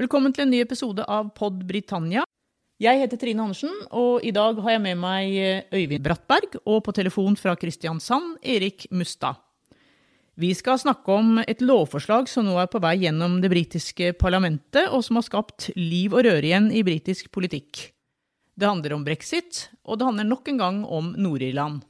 Velkommen 0.00 0.32
til 0.32 0.46
en 0.46 0.48
ny 0.48 0.62
episode 0.64 1.04
av 1.12 1.26
Pod 1.36 1.58
Britannia. 1.68 2.22
Jeg 2.80 3.02
heter 3.02 3.18
Trine 3.20 3.42
Andersen, 3.44 3.74
og 3.92 4.22
i 4.24 4.30
dag 4.32 4.56
har 4.64 4.72
jeg 4.72 4.80
med 4.80 4.96
meg 4.96 5.34
Øyvind 5.76 6.06
Brattberg 6.06 6.56
og 6.62 6.78
på 6.86 6.94
telefon 6.96 7.36
fra 7.36 7.52
Kristiansand 7.52 8.38
Erik 8.40 8.86
Mustad. 8.96 9.36
Vi 10.40 10.54
skal 10.56 10.80
snakke 10.80 11.12
om 11.12 11.42
et 11.44 11.60
lovforslag 11.60 12.32
som 12.32 12.48
nå 12.48 12.56
er 12.62 12.72
på 12.72 12.80
vei 12.80 12.94
gjennom 13.02 13.42
det 13.44 13.52
britiske 13.52 14.14
parlamentet, 14.16 14.88
og 14.88 15.04
som 15.04 15.20
har 15.20 15.28
skapt 15.28 15.68
liv 15.76 16.16
og 16.16 16.24
røre 16.24 16.48
igjen 16.48 16.72
i 16.72 16.80
britisk 16.80 17.28
politikk. 17.28 17.90
Det 18.56 18.72
handler 18.72 18.96
om 18.96 19.04
brexit, 19.04 19.66
og 19.84 20.00
det 20.00 20.08
handler 20.08 20.32
nok 20.32 20.48
en 20.48 20.64
gang 20.64 20.82
om 20.88 21.12
Nord-Irland. 21.12 21.84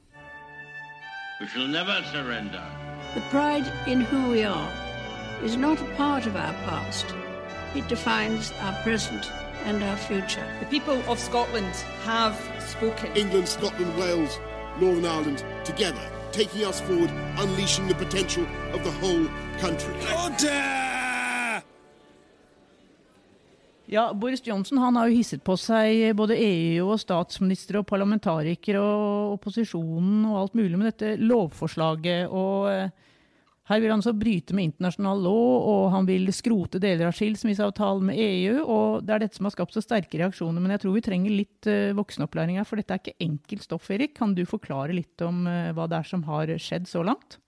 We 1.39 1.47
shall 1.47 1.71
never 1.71 2.03
surrender. 2.11 2.67
The 3.15 3.23
pride 3.31 3.71
in 3.87 4.03
who 4.03 4.35
we 4.35 4.43
are 4.43 4.71
is 5.47 5.55
not 5.55 5.79
a 5.79 5.95
part 5.95 6.27
of 6.27 6.35
our 6.35 6.55
past. 6.67 7.15
It 7.73 7.87
defines 7.87 8.51
our 8.63 8.73
present 8.83 9.31
and 9.65 9.81
our 9.81 9.95
future. 9.95 10.45
The 10.59 10.65
people 10.65 10.99
of 11.07 11.17
Scotland 11.17 11.73
have 12.03 12.35
spoken. 12.59 13.15
England, 13.15 13.47
Scotland, 13.47 13.97
Wales, 13.97 14.39
Northern 14.81 15.05
Ireland 15.05 15.45
together, 15.63 16.01
taking 16.33 16.65
us 16.65 16.81
forward, 16.81 17.09
unleashing 17.39 17.87
the 17.87 17.95
potential 17.95 18.45
of 18.73 18.83
the 18.83 18.91
whole 18.91 19.25
country. 19.59 19.95
Ja, 23.85 24.13
Boris 24.13 24.47
Johnson 24.47 24.77
han 24.77 24.95
har 24.95 25.07
jo 25.07 25.15
hisset 25.15 25.43
på 25.43 25.55
seg 25.55 26.15
både 26.15 26.35
EU 26.35 26.91
og 26.91 26.99
statsministre 26.99 27.79
og 27.79 27.87
parlamentarikere 27.87 28.79
og 28.83 29.37
opposisjonen 29.37 30.25
og 30.27 30.41
alt 30.41 30.59
mulig 30.59 30.75
med 30.77 30.91
dette 30.91 31.15
lovforslaget. 31.23 32.27
og... 32.27 32.91
eh, 33.71 33.75
her 33.75 33.81
vil 33.81 33.93
han 33.93 34.03
så 34.03 34.13
bryte 34.13 34.55
med 34.55 34.69
internasjonal 34.69 35.21
lov, 35.23 35.67
og 35.71 35.83
han 35.95 36.07
vil 36.09 36.27
skrote 36.35 36.81
deler 36.81 37.07
av 37.07 37.15
skilsmisseavtalen 37.15 38.09
med 38.11 38.19
EU. 38.19 38.63
og 38.65 39.05
Det 39.05 39.15
er 39.15 39.23
dette 39.25 39.39
som 39.39 39.47
har 39.47 39.55
skapt 39.55 39.77
så 39.77 39.83
sterke 39.83 40.19
reaksjoner. 40.19 40.61
Men 40.61 40.75
jeg 40.75 40.83
tror 40.83 40.97
vi 40.97 41.05
trenger 41.05 41.37
litt 41.37 41.69
uh, 41.71 41.95
voksenopplæring 41.97 42.59
her, 42.59 42.67
for 42.67 42.79
dette 42.79 42.93
er 42.97 43.03
ikke 43.03 43.23
enkelt 43.23 43.63
stoff. 43.63 43.87
Erik. 43.91 44.17
Kan 44.17 44.35
du 44.35 44.43
forklare 44.45 44.95
litt 44.95 45.21
om 45.25 45.45
uh, 45.47 45.71
hva 45.77 45.87
det 45.87 46.01
er 46.01 46.11
som 46.11 46.25
har 46.27 46.51
skjedd 46.59 46.89
så 46.89 47.05
langt? 47.07 47.39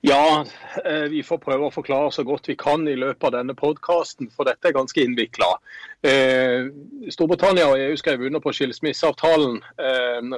Ja, 0.00 0.46
eh, 0.88 1.10
vi 1.12 1.20
får 1.20 1.42
prøve 1.42 1.66
å 1.66 1.72
forklare 1.74 2.08
så 2.14 2.22
godt 2.24 2.46
vi 2.48 2.54
kan 2.56 2.86
i 2.88 2.94
løpet 2.96 3.26
av 3.28 3.34
denne 3.34 3.52
podkasten, 3.52 4.30
for 4.32 4.48
dette 4.48 4.70
er 4.70 4.72
ganske 4.72 4.96
innvikla. 4.96 5.50
Storbritannia 7.12 7.66
og 7.68 7.76
EU 7.76 7.98
skrev 8.00 8.24
under 8.24 8.40
på 8.40 8.54
skilsmisseavtalen 8.56 9.58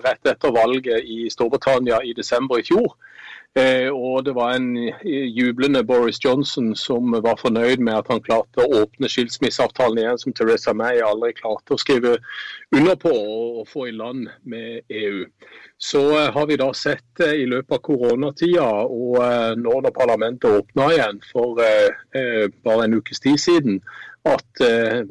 rett 0.02 0.26
etter 0.32 0.50
valget 0.56 1.06
i 1.06 1.28
Storbritannia 1.30 2.00
i 2.02 2.10
desember 2.18 2.58
i 2.58 2.66
fjor. 2.66 2.96
Eh, 3.52 3.90
og 3.92 4.24
det 4.24 4.32
var 4.32 4.54
en 4.56 4.78
jublende 5.28 5.82
Boris 5.84 6.16
Johnson 6.24 6.70
som 6.76 7.12
var 7.12 7.36
fornøyd 7.36 7.82
med 7.84 7.98
at 7.98 8.06
han 8.08 8.22
klarte 8.24 8.64
å 8.64 8.78
åpne 8.80 9.10
skilsmisseavtalen 9.12 10.00
igjen, 10.00 10.20
som 10.22 10.32
Teresa 10.32 10.72
May 10.72 11.02
aldri 11.04 11.34
klarte 11.36 11.76
å 11.76 11.80
skrive 11.80 12.14
under 12.72 12.96
på 12.96 13.12
og 13.12 13.66
få 13.68 13.90
i 13.90 13.92
land 13.92 14.30
med 14.48 14.80
EU. 14.88 15.26
Så 15.76 16.00
eh, 16.16 16.30
har 16.32 16.48
vi 16.48 16.56
da 16.62 16.70
sett 16.72 17.20
eh, 17.20 17.42
i 17.42 17.50
løpet 17.50 17.76
av 17.76 17.82
koronatida 17.90 18.70
og 18.86 19.20
nå 19.60 19.76
når 19.84 19.92
parlamentet 20.00 20.48
åpna 20.62 20.88
igjen 20.94 21.20
for 21.28 21.60
bare 21.60 22.84
en 22.86 22.96
ukes 22.96 23.20
tid 23.20 23.40
siden, 23.40 23.82
at 24.28 24.60
eh, 24.62 25.02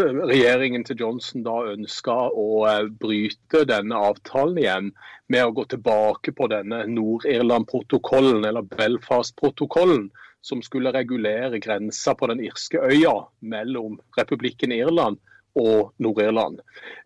regjeringen 0.00 0.84
til 0.88 1.02
Johnson 1.02 1.44
da 1.44 1.56
ønska 1.74 2.14
å 2.32 2.48
eh, 2.68 2.88
bryte 2.88 3.66
denne 3.68 3.98
avtalen 4.08 4.60
igjen 4.62 4.90
med 5.32 5.44
å 5.44 5.52
gå 5.56 5.66
tilbake 5.74 6.32
på 6.36 6.48
denne 6.48 6.84
Nord-Irland-protokollen, 6.88 8.46
eller 8.48 8.64
Belfast-protokollen, 8.72 10.08
som 10.40 10.62
skulle 10.64 10.94
regulere 10.94 11.60
grensa 11.60 12.14
på 12.16 12.30
den 12.30 12.40
irske 12.46 12.80
øya 12.80 13.18
mellom 13.44 13.98
republikken 14.16 14.72
Irland 14.72 15.20
og 15.60 15.92
Nord-Irland. 16.00 16.62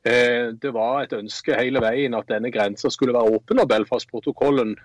Eh, 0.07 0.55
det 0.63 0.75
var 0.77 1.03
et 1.03 1.19
ønske 1.19 1.59
hele 1.59 1.83
veien 1.83 2.15
at 2.15 2.31
denne 2.31 2.55
grensa 2.55 2.91
skulle 2.91 3.17
være 3.19 3.35
åpen, 3.35 3.63
og 3.63 3.71
Belfast-protokollen 3.71 4.77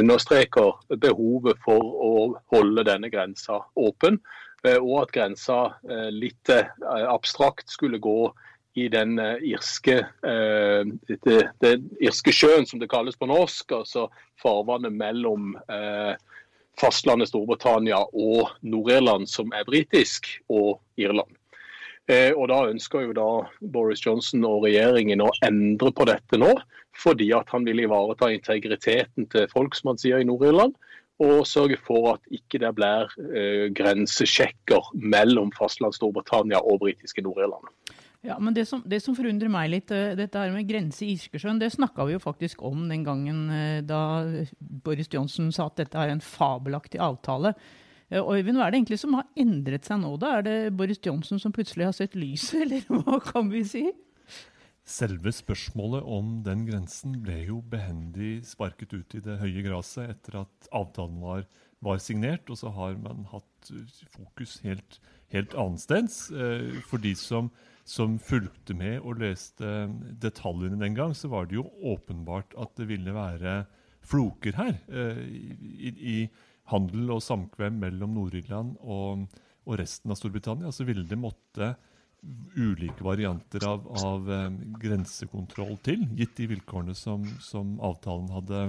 understreker 0.00 0.78
behovet 0.96 1.60
for 1.64 1.96
å 2.08 2.12
holde 2.54 2.88
denne 2.88 3.12
grensa 3.12 3.66
åpen. 3.76 4.22
Eh, 4.66 4.76
og 4.76 5.04
at 5.04 5.14
grensa 5.14 5.58
eh, 5.88 6.08
litt 6.12 6.52
eh, 6.52 6.68
abstrakt 7.08 7.70
skulle 7.72 8.00
gå 8.02 8.32
i 8.78 8.86
den 8.86 9.16
irske, 9.42 9.96
det 10.22 11.70
irske 11.98 12.32
sjøen, 12.32 12.62
som 12.70 12.78
det 12.78 12.86
kalles 12.88 13.18
på 13.18 13.26
norsk. 13.26 13.72
altså 13.74 14.04
Farvannet 14.38 14.94
mellom 14.94 15.56
fastlandet 16.78 17.32
Storbritannia 17.32 17.98
og 17.98 18.52
Nord-Irland, 18.62 19.26
som 19.26 19.50
er 19.58 19.66
britisk, 19.66 20.30
og 20.54 20.78
Irland. 21.02 21.34
Og 22.38 22.46
Da 22.48 22.60
ønsker 22.70 23.08
jo 23.08 23.18
da 23.18 23.28
Boris 23.74 24.06
Johnson 24.06 24.46
og 24.46 24.68
regjeringen 24.68 25.26
å 25.26 25.34
endre 25.42 25.90
på 25.90 26.06
dette 26.06 26.38
nå, 26.38 26.54
fordi 26.94 27.32
at 27.34 27.50
han 27.50 27.66
vil 27.66 27.82
ivareta 27.82 28.30
integriteten 28.30 29.26
til 29.34 29.50
folk, 29.50 29.74
som 29.74 29.92
han 29.92 29.98
sier 29.98 30.22
i 30.22 30.30
Nord-Irland 30.30 30.78
og 31.20 31.46
sørge 31.48 31.76
for 31.84 32.14
at 32.14 32.32
ikke 32.32 32.60
det 32.62 32.70
blir 32.76 33.10
eh, 33.28 33.66
grensesjekker 33.76 34.92
mellom 34.96 35.52
fastland 35.56 35.96
Storbritannia 35.96 36.62
og 36.64 36.80
britiske 36.84 37.24
Nord-Irland. 37.24 37.68
Ja, 38.24 38.36
men 38.40 38.52
det 38.56 38.66
som, 38.68 38.82
det 38.84 39.00
som, 39.00 39.16
forundrer 39.16 39.48
meg 39.52 39.70
litt, 39.72 39.92
uh, 39.96 40.12
dette 40.16 40.40
her 40.40 40.52
med 40.52 40.68
grense 40.68 41.06
i 41.06 41.14
Irskesjøen, 41.14 41.60
det 41.60 41.70
snakka 41.72 42.04
vi 42.04 42.18
jo 42.18 42.20
faktisk 42.20 42.60
om 42.68 42.82
den 42.90 43.04
gangen 43.06 43.46
uh, 43.48 43.78
da 43.84 44.00
Boris 44.58 45.08
Johnson 45.12 45.48
sa 45.56 45.70
at 45.70 45.80
dette 45.80 45.96
er 45.96 46.12
en 46.12 46.20
fabelaktig 46.24 47.00
avtale. 47.00 47.54
Øyvind, 48.10 48.58
hva 48.58 48.66
er 48.66 48.74
det 48.74 48.80
egentlig 48.80 48.98
som 49.00 49.14
har 49.14 49.28
endret 49.38 49.86
seg 49.86 50.00
nå? 50.02 50.16
da? 50.20 50.34
Er 50.38 50.44
det 50.44 50.76
Boris 50.76 51.00
Johnson 51.04 51.40
som 51.40 51.54
plutselig 51.54 51.86
har 51.86 51.96
sett 51.96 52.16
lyset, 52.18 52.60
eller 52.64 52.84
hva 52.90 53.20
kan 53.24 53.48
vi 53.52 53.64
si? 53.64 53.86
Selve 54.90 55.30
spørsmålet 55.34 56.02
om 56.02 56.40
den 56.42 56.64
grensen 56.66 57.14
ble 57.22 57.36
jo 57.46 57.60
behendig 57.70 58.40
sparket 58.48 58.94
ut 58.96 59.14
i 59.14 59.22
det 59.22 59.38
høye 59.38 59.62
gresset 59.62 60.10
etter 60.10 60.40
at 60.42 60.70
avtalen 60.74 61.20
var, 61.22 61.44
var, 61.84 62.00
signert, 62.02 62.50
og 62.50 62.58
så 62.58 62.72
har 62.74 62.96
man 62.98 63.22
hatt 63.30 63.70
fokus 64.16 64.56
helt, 64.64 64.98
helt 65.30 65.54
annensteds. 65.54 66.24
Eh, 66.34 66.80
for 66.90 67.02
de 67.02 67.14
som, 67.18 67.52
som, 67.86 68.18
fulgte 68.18 68.74
med 68.74 68.98
og 68.98 69.22
leste 69.22 69.86
detaljene 70.22 70.80
den 70.80 70.98
gang, 70.98 71.14
så 71.14 71.30
var 71.30 71.46
det 71.46 71.60
jo 71.60 71.68
åpenbart 71.94 72.56
at 72.58 72.74
det 72.80 72.90
ville 72.90 73.14
være 73.14 73.60
floker 74.10 74.58
her 74.58 74.74
eh, 74.90 75.22
i, 75.30 75.94
i 76.16 76.18
handel 76.72 77.14
og 77.14 77.22
samkvem 77.24 77.78
mellom 77.82 78.16
Nord-Irland 78.16 78.74
og, 78.80 79.26
og, 79.66 79.78
resten 79.78 80.10
av 80.10 80.18
Storbritannia. 80.18 80.74
Så 80.74 80.86
ville 80.88 81.06
det 81.06 81.18
måtte 81.20 81.74
ulike 82.56 83.04
varianter 83.04 83.64
av, 83.68 83.86
av 84.04 84.28
um, 84.28 84.56
grensekontroll 84.80 85.76
til, 85.84 86.04
gitt 86.18 86.36
de 86.36 86.50
vilkårene 86.54 86.94
som, 86.96 87.24
som 87.42 87.78
avtalen 87.84 88.28
hadde, 88.34 88.64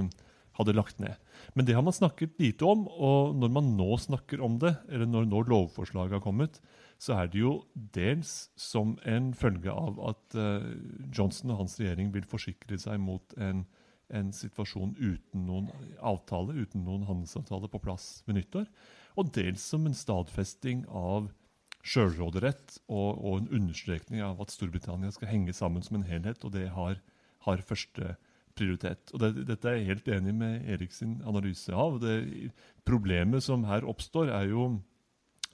hadde, 0.60 0.76
lagt 0.78 1.02
ned. 1.04 1.18
Men 1.56 1.68
det 1.68 1.76
har 1.76 1.84
man 1.84 1.96
snakket 1.96 2.40
lite 2.40 2.68
om, 2.68 2.86
og 2.88 3.36
når 3.40 3.52
man 3.58 3.74
nå 3.80 3.90
snakker 4.00 4.44
om 4.46 4.58
det, 4.62 4.76
eller 4.90 5.10
når, 5.10 5.28
når 5.32 5.52
lovforslaget 5.52 6.20
har 6.20 6.24
kommet, 6.24 6.62
så 7.02 7.18
er 7.18 7.32
det 7.34 7.42
jo 7.42 7.54
dels 7.74 8.52
som 8.60 8.94
en 9.10 9.32
følge 9.34 9.74
av 9.74 10.00
at 10.12 10.38
uh, 10.38 10.72
Johnson 11.10 11.52
og 11.52 11.64
hans 11.64 11.80
regjering 11.82 12.14
vil 12.16 12.28
forsikre 12.30 12.78
seg 12.80 13.02
mot 13.02 13.36
en, 13.42 13.66
en 14.14 14.32
situasjon 14.36 14.96
uten 15.02 15.48
noen 15.50 15.70
avtale, 15.98 16.56
uten 16.62 16.86
noen 16.86 17.08
handelsavtale 17.10 17.72
på 17.74 17.84
plass 17.84 18.22
ved 18.28 18.40
nyttår, 18.40 18.70
og 19.20 19.32
dels 19.36 19.64
som 19.74 19.90
en 19.90 19.98
stadfesting 19.98 20.86
av 20.88 21.32
sjølråderett 21.82 22.78
og, 22.88 23.18
og, 23.18 23.38
en 23.40 23.50
understrekning 23.62 24.22
av 24.26 24.42
at 24.44 24.54
Storbritannia 24.54 25.12
skal 25.16 25.32
henge 25.32 25.56
sammen 25.58 25.84
som 25.86 25.98
en 25.98 26.08
helhet, 26.08 26.44
og 26.46 26.54
det 26.56 26.68
har, 26.76 27.00
har 27.48 27.66
første 27.66 28.16
prioritet. 28.58 29.12
Og 29.16 29.24
det, 29.24 29.48
Dette 29.50 29.70
er 29.70 29.80
jeg 29.80 29.90
helt 29.90 30.12
enig 30.18 30.36
med 30.38 30.70
Erik 30.70 30.94
sin 30.96 31.20
analyse 31.28 31.74
av. 31.74 32.00
Det, 32.04 32.52
problemet 32.88 33.46
som 33.46 33.66
her 33.70 33.88
oppstår, 33.88 34.32
er 34.36 34.52
jo 34.52 34.68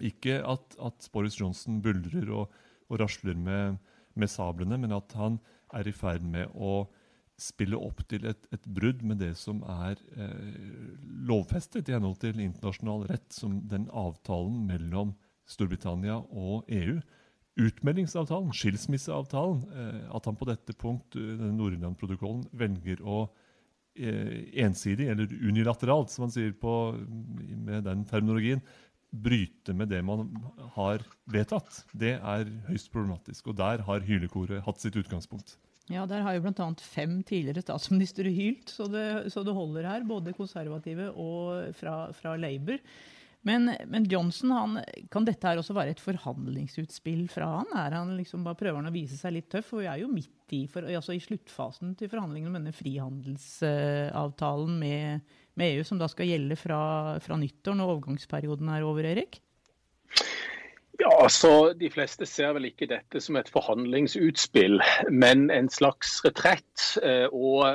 ikke 0.03 0.41
at, 0.45 0.77
at 0.83 1.09
Boris 1.13 1.39
Johnson 1.39 1.81
buldrer 1.81 2.29
og, 2.33 2.53
og 2.89 3.01
rasler 3.01 3.37
med, 3.37 3.79
med, 4.13 4.31
sablene, 4.31 4.77
men 4.77 4.93
at 4.95 5.15
han 5.17 5.39
er 5.75 5.89
i 5.89 5.95
ferd 5.95 6.25
med 6.25 6.53
å 6.53 6.85
spille 7.37 7.77
opp 7.77 8.01
til 8.09 8.25
et, 8.25 8.47
et 8.53 8.63
brudd 8.65 9.03
med 9.05 9.19
det 9.21 9.35
som 9.37 9.59
er 9.69 9.99
eh, 10.17 10.93
lovfestet 11.29 11.89
i 11.89 11.93
henhold 11.93 12.17
til 12.23 12.39
internasjonal 12.41 13.05
rett, 13.11 13.27
som 13.33 13.59
den 13.69 13.85
avtalen 13.93 14.63
mellom 14.69 15.13
Storbritannia 15.47 16.19
og 16.19 16.67
EU. 16.69 16.97
Utmeldingsavtalen, 17.57 18.53
skilsmisseavtalen, 18.53 19.61
eh, 19.73 20.01
at 20.13 20.27
han 20.29 20.37
på 20.37 20.45
dette 20.49 20.75
punkt, 20.77 21.17
eh, 21.17 21.45
Nord-Irland-protokollen, 21.57 22.43
velger 22.53 23.01
å 23.01 23.23
eh, 23.97 24.51
ensidig, 24.61 25.07
eller 25.09 25.31
unilateralt, 25.41 26.13
som 26.13 26.27
man 26.27 26.35
sier 26.35 26.53
på, 26.53 26.73
med 27.49 27.87
den 27.87 28.05
terminologien, 28.05 28.61
bryte 29.09 29.73
med 29.73 29.89
det 29.89 30.03
man 30.05 30.27
har 30.75 31.01
vedtatt, 31.31 31.81
det 31.97 32.17
er 32.19 32.49
høyst 32.67 32.91
problematisk. 32.93 33.47
Og 33.49 33.57
der 33.57 33.81
har 33.87 34.05
hylekoret 34.05 34.61
hatt 34.65 34.83
sitt 34.83 34.99
utgangspunkt. 34.99 35.55
Ja, 35.87 36.03
der 36.05 36.25
har 36.25 36.35
jo 36.35 36.43
bl.a. 36.43 36.67
fem 36.83 37.21
tidligere 37.23 37.63
statsministre 37.63 38.31
hylt, 38.35 38.67
så 38.69 38.89
det, 38.91 39.31
så 39.31 39.43
det, 39.47 39.55
holder 39.55 39.87
her. 39.87 40.03
Både 40.07 40.35
konservative 40.35 41.13
og 41.15 41.71
fra, 41.79 42.09
fra 42.15 42.35
Labour. 42.35 42.81
Men, 43.45 43.69
men 43.87 44.05
Johnson, 44.09 44.51
han, 44.51 44.79
kan 45.13 45.25
dette 45.27 45.47
her 45.47 45.59
også 45.61 45.75
være 45.77 45.93
et 45.93 46.01
forhandlingsutspill 46.03 47.27
fra 47.31 47.47
han? 47.59 47.69
Er 47.79 47.95
han 47.95 48.15
liksom 48.17 48.43
bare 48.43 48.59
Prøver 48.59 48.81
han 48.81 48.89
å 48.89 48.95
vise 48.95 49.17
seg 49.19 49.35
litt 49.37 49.49
tøff? 49.53 49.69
For 49.71 49.83
vi 49.83 49.89
er 49.91 50.01
jo 50.01 50.09
midt 50.11 50.55
i, 50.55 50.67
for, 50.71 50.87
altså 50.87 51.13
i 51.15 51.21
sluttfasen 51.23 51.95
til 51.99 52.11
forhandlingene 52.11 52.51
om 52.51 52.57
denne 52.59 52.75
frihandelsavtalen 52.75 54.73
med, 54.81 55.35
med, 55.59 55.67
EU, 55.69 55.83
som 55.87 55.99
da 56.01 56.07
skal 56.11 56.29
gjelde 56.31 56.55
fra, 56.59 56.81
fra 57.23 57.35
nyttår 57.39 57.75
når 57.77 57.93
overgangsperioden 57.95 58.67
er 58.73 58.87
over, 58.87 59.03
Erik? 59.13 59.33
Ja, 60.97 61.11
altså 61.23 61.73
De 61.77 61.89
fleste 61.93 62.25
ser 62.25 62.55
vel 62.57 62.71
ikke 62.71 62.87
dette 62.89 63.21
som 63.21 63.37
et 63.37 63.51
forhandlingsutspill, 63.53 64.79
men 65.13 65.51
en 65.53 65.69
slags 65.69 66.15
retrett 66.25 66.87
eh, 67.05 67.27
og 67.29 67.67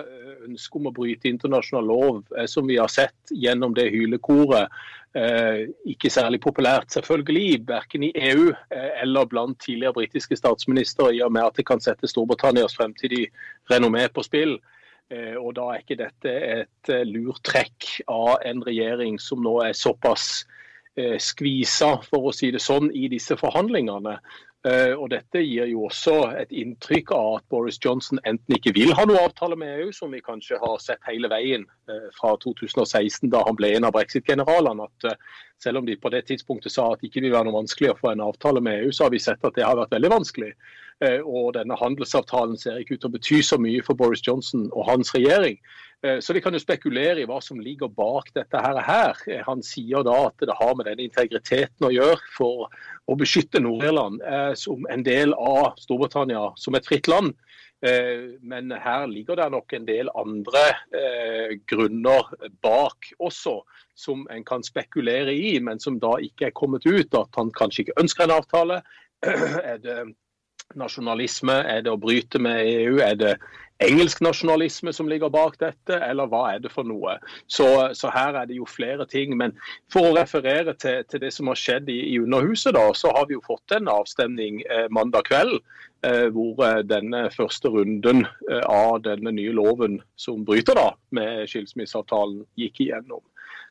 ønske 0.48 0.80
om 0.80 0.88
å 0.90 0.94
bryte 0.96 1.30
internasjonal 1.30 1.86
lov, 1.86 2.24
eh, 2.34 2.48
som 2.50 2.66
vi 2.66 2.80
har 2.80 2.90
sett 2.90 3.30
gjennom 3.30 3.76
det 3.78 3.92
hylekoret. 3.94 4.74
Eh, 5.12 5.66
ikke 5.92 6.08
særlig 6.10 6.40
populært, 6.40 6.88
selvfølgelig, 6.94 7.66
verken 7.68 8.06
i 8.06 8.12
EU 8.32 8.46
eller 8.72 9.26
blant 9.28 9.58
tidligere 9.60 9.92
britiske 9.92 10.36
statsministre, 10.36 11.10
i 11.14 11.20
og 11.20 11.32
med 11.32 11.44
at 11.50 11.58
det 11.58 11.66
kan 11.68 11.80
sette 11.84 12.08
Storbritannias 12.08 12.76
fremtidige 12.76 13.28
renommé 13.70 14.06
på 14.08 14.24
spill. 14.24 14.56
Og 15.12 15.50
Da 15.54 15.66
er 15.68 15.82
ikke 15.82 15.98
dette 16.00 16.30
et 16.32 16.90
lurt 17.04 17.42
trekk 17.44 18.00
av 18.08 18.40
en 18.48 18.62
regjering 18.64 19.18
som 19.20 19.42
nå 19.44 19.58
er 19.60 19.76
såpass 19.76 20.46
Eh, 20.92 21.16
skvisa, 21.16 21.94
for 22.04 22.28
å 22.28 22.34
si 22.36 22.50
det 22.52 22.60
sånn, 22.60 22.90
i 22.92 23.06
disse 23.08 23.32
forhandlingene. 23.40 24.18
Eh, 24.62 24.92
og 24.94 25.08
Dette 25.10 25.40
gir 25.42 25.66
jo 25.72 25.88
også 25.88 26.14
et 26.38 26.52
inntrykk 26.54 27.10
av 27.16 27.28
at 27.40 27.46
Boris 27.50 27.80
Johnson 27.82 28.20
enten 28.28 28.54
ikke 28.54 28.74
vil 28.76 28.92
ha 28.94 29.06
noe 29.08 29.24
avtale 29.26 29.56
med 29.58 29.80
EU, 29.80 29.88
som 29.96 30.14
vi 30.14 30.22
kanskje 30.22 30.60
har 30.62 30.76
sett 30.78 31.02
hele 31.08 31.30
veien 31.32 31.64
eh, 31.90 32.04
fra 32.14 32.36
2016 32.44 33.26
da 33.32 33.40
han 33.48 33.58
ble 33.58 33.72
en 33.74 33.88
av 33.88 33.96
brexit-generalene. 33.96 34.86
at 34.86 35.18
Selv 35.62 35.82
om 35.82 35.88
de 35.88 35.98
på 35.98 36.12
det 36.14 36.28
tidspunktet 36.30 36.74
sa 36.74 36.92
at 36.92 37.02
det 37.02 37.10
ikke 37.10 37.24
vil 37.26 37.34
være 37.34 37.50
noe 37.50 37.58
vanskelig 37.58 37.90
å 37.90 37.98
få 37.98 38.12
en 38.12 38.22
avtale 38.22 38.62
med 38.62 38.84
EU, 38.84 38.94
så 38.94 39.08
har 39.08 39.16
vi 39.16 39.22
sett 39.22 39.42
at 39.42 39.58
det 39.58 39.66
har 39.66 39.80
vært 39.82 39.96
veldig 39.98 40.14
vanskelig. 40.14 40.52
Og 41.02 41.54
denne 41.56 41.74
handelsavtalen 41.74 42.54
ser 42.60 42.76
ikke 42.78 42.94
ut 42.94 43.00
til 43.02 43.10
å 43.10 43.14
bety 43.16 43.38
så 43.42 43.56
mye 43.58 43.82
for 43.82 43.98
Boris 43.98 44.22
Johnson 44.22 44.68
og 44.70 44.86
hans 44.86 45.10
regjering. 45.16 45.56
Eh, 46.06 46.18
så 46.20 46.32
Vi 46.32 46.40
kan 46.40 46.54
jo 46.54 46.58
spekulere 46.58 47.22
i 47.22 47.26
hva 47.30 47.38
som 47.42 47.60
ligger 47.62 47.90
bak 47.94 48.32
dette 48.34 48.58
her. 48.58 49.14
Eh, 49.30 49.42
han 49.46 49.62
sier 49.62 50.02
da 50.02 50.16
at 50.26 50.42
det 50.42 50.56
har 50.58 50.74
med 50.74 50.88
denne 50.90 51.06
integriteten 51.06 51.86
å 51.86 51.92
gjøre 51.94 52.18
for 52.34 52.66
å 53.06 53.16
beskytte 53.18 53.62
Nord-Irland 53.62 54.22
eh, 54.26 54.54
som 54.58 54.82
en 54.90 55.04
del 55.06 55.34
av 55.38 55.78
Storbritannia 55.82 56.48
som 56.58 56.74
et 56.78 56.88
fritt 56.88 57.10
land. 57.10 57.34
Men 58.46 58.70
her 58.70 59.08
ligger 59.10 59.40
det 59.40 59.48
nok 59.50 59.72
en 59.74 59.86
del 59.88 60.06
andre 60.14 60.60
grunner 61.66 62.28
bak 62.62 63.08
også, 63.18 63.56
som 63.98 64.22
en 64.30 64.44
kan 64.46 64.62
spekulere 64.62 65.34
i, 65.34 65.56
men 65.58 65.82
som 65.82 65.96
da 65.98 66.12
ikke 66.22 66.46
er 66.46 66.54
kommet 66.54 66.86
ut. 66.86 67.10
At 67.10 67.34
han 67.34 67.50
kanskje 67.50 67.82
ikke 67.82 67.98
ønsker 68.04 68.28
en 68.28 68.36
avtale. 68.36 68.78
Er 69.72 69.82
det 69.82 69.96
nasjonalisme? 70.78 71.58
Er 71.68 71.84
det 71.84 71.92
å 71.92 72.00
bryte 72.00 72.40
med 72.42 72.62
EU? 72.66 72.98
Er 73.04 73.18
det 73.18 73.34
engelsk 73.82 74.22
nasjonalisme 74.22 74.92
som 74.94 75.08
ligger 75.10 75.32
bak 75.32 75.56
dette, 75.60 75.98
eller 76.06 76.30
hva 76.30 76.44
er 76.52 76.62
det 76.62 76.70
for 76.72 76.86
noe? 76.86 77.16
Så, 77.50 77.66
så 77.98 78.12
her 78.14 78.38
er 78.38 78.48
det 78.50 78.58
jo 78.60 78.68
flere 78.68 79.06
ting. 79.10 79.36
Men 79.38 79.56
for 79.92 80.10
å 80.10 80.16
referere 80.16 80.76
til, 80.78 81.02
til 81.10 81.24
det 81.24 81.32
som 81.34 81.50
har 81.50 81.58
skjedd 81.58 81.90
i, 81.92 81.98
i, 82.14 82.18
Underhuset, 82.22 82.74
da, 82.76 82.88
så 82.96 83.14
har 83.16 83.28
vi 83.30 83.38
jo 83.38 83.46
fått 83.46 83.74
en 83.76 83.90
avstemning 83.92 84.62
eh, 84.68 84.86
mandag 84.90 85.28
kveld. 85.30 85.58
Eh, 86.02 86.26
hvor 86.34 86.58
eh, 86.66 86.80
denne 86.82 87.28
første 87.30 87.70
runden 87.70 88.24
eh, 88.50 88.64
av 88.66 89.04
denne 89.04 89.30
nye 89.30 89.52
loven 89.54 90.00
som 90.18 90.40
bryter 90.42 90.74
da 90.74 90.88
med 91.14 91.44
skilsmisseavtalen, 91.46 92.40
gikk 92.58 92.80
igjennom. 92.82 93.22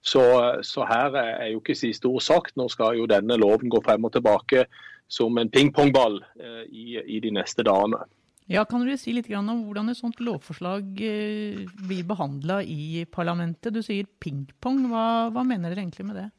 Så, 0.02 0.24
så 0.64 0.86
her 0.88 1.18
er 1.20 1.50
jo 1.52 1.60
ikke 1.60 1.76
siste 1.76 2.08
ord 2.08 2.24
sagt. 2.24 2.56
Nå 2.56 2.70
skal 2.72 2.96
jo 3.02 3.10
denne 3.12 3.36
loven 3.36 3.70
gå 3.70 3.84
frem 3.84 4.08
og 4.08 4.16
tilbake 4.16 4.64
som 5.12 5.38
en 5.38 5.50
pingpongball 5.52 6.22
eh, 6.40 6.64
i, 6.72 6.96
i 7.18 7.20
de 7.24 7.34
neste 7.36 7.66
dagene. 7.68 8.00
Ja, 8.52 8.66
Kan 8.66 8.84
du 8.84 8.92
si 9.00 9.14
litt 9.16 9.30
om 9.36 9.66
hvordan 9.68 9.92
et 9.92 10.00
sånt 10.00 10.20
lovforslag 10.24 11.02
eh, 11.04 11.64
blir 11.88 12.06
behandla 12.08 12.62
i 12.64 13.06
parlamentet? 13.12 13.74
Du 13.76 13.82
sier 13.84 14.08
pingpong. 14.20 14.86
Hva, 14.92 15.30
hva, 15.32 15.44
mener 15.48 15.72
dere 15.72 15.86
egentlig 15.86 16.08
med 16.08 16.20
det? 16.20 16.30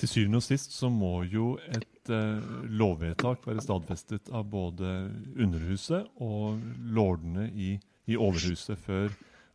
Til 0.00 0.08
syvende 0.08 0.40
og 0.40 0.46
sist 0.46 0.72
så 0.74 0.88
må 0.90 1.20
jo 1.28 1.56
et 1.70 2.10
eh, 2.10 2.54
lovvedtak 2.70 3.46
være 3.46 3.62
stadfestet 3.62 4.30
av 4.32 4.46
både 4.50 4.94
Underhuset 5.36 6.08
og 6.22 6.62
lordene 6.94 7.50
i, 7.52 7.74
i 8.06 8.16
Overhuset 8.16 8.78
før 8.80 9.12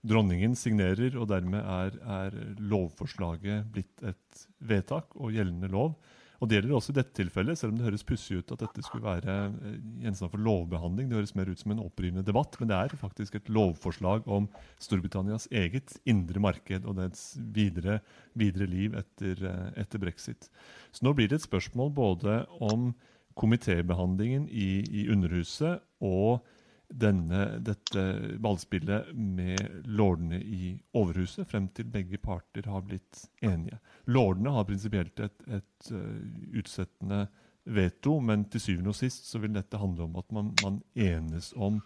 dronningen 0.07 0.53
signerer, 0.55 1.15
og 1.17 1.27
dermed 1.31 1.63
er, 1.63 1.97
er 2.03 2.37
lovforslaget 2.59 3.71
blitt 3.73 4.05
et 4.05 4.47
vedtak 4.59 5.15
og 5.17 5.33
gjeldende 5.35 5.71
lov. 5.73 5.97
Og 6.37 6.49
Det 6.49 6.57
gjelder 6.57 6.75
også 6.77 6.93
i 6.93 6.97
dette 6.99 7.15
tilfellet, 7.17 7.57
selv 7.57 7.73
om 7.73 7.79
det 7.79 7.87
høres 7.87 8.05
pussig 8.05 8.37
ut 8.37 8.51
at 8.53 8.61
dette 8.61 8.83
skulle 8.85 9.07
være 9.07 9.35
eh, 9.49 9.77
gjenstand 10.03 10.31
for 10.33 10.43
lovbehandling. 10.45 11.09
Det 11.09 11.17
høres 11.17 11.33
mer 11.37 11.49
ut 11.49 11.61
som 11.61 11.73
en 11.73 11.81
opprivende 11.81 12.25
debatt, 12.25 12.59
men 12.59 12.69
det 12.69 12.77
er 12.77 12.97
faktisk 13.01 13.39
et 13.39 13.49
lovforslag 13.49 14.27
om 14.29 14.45
Storbritannias 14.83 15.47
eget 15.49 15.95
indre 16.05 16.41
marked 16.43 16.85
og 16.85 16.99
dets 17.01 17.31
videre, 17.55 17.99
videre 18.37 18.69
liv 18.69 18.97
etter, 18.99 19.41
eh, 19.49 19.71
etter, 19.81 20.01
brexit. 20.03 20.49
Så 20.93 21.07
nå 21.07 21.15
blir 21.17 21.31
det 21.31 21.41
et 21.41 21.47
spørsmål 21.47 21.89
både 21.97 22.43
om 22.61 22.91
komitébehandlingen 23.37 24.45
i, 24.49 24.85
i 24.85 25.07
Underhuset 25.13 25.81
og 26.05 26.45
denne, 26.87 27.59
dette 27.59 28.03
ballspillet 28.39 29.11
med 29.13 29.83
lordene 29.85 30.39
i 30.39 30.71
Overhuset, 30.95 31.47
frem 31.49 31.67
til 31.75 31.89
begge 31.91 32.19
parter 32.21 32.69
har 32.71 32.85
blitt 32.87 33.25
enige. 33.43 33.79
Lordene 34.07 34.53
har 34.55 34.67
prinsipielt 34.69 35.19
et, 35.19 35.43
et 35.51 35.91
uh, 35.91 36.57
utsettende 36.57 37.25
veto, 37.67 38.17
men 38.23 38.45
til 38.51 38.63
syvende 38.63 38.93
og 38.93 38.99
sist 38.99 39.27
så 39.27 39.41
vil 39.43 39.55
dette 39.57 39.79
handle 39.79 40.07
om 40.07 40.15
at 40.21 40.31
man, 40.35 40.53
man, 40.63 40.79
enes 40.95 41.51
om 41.55 41.81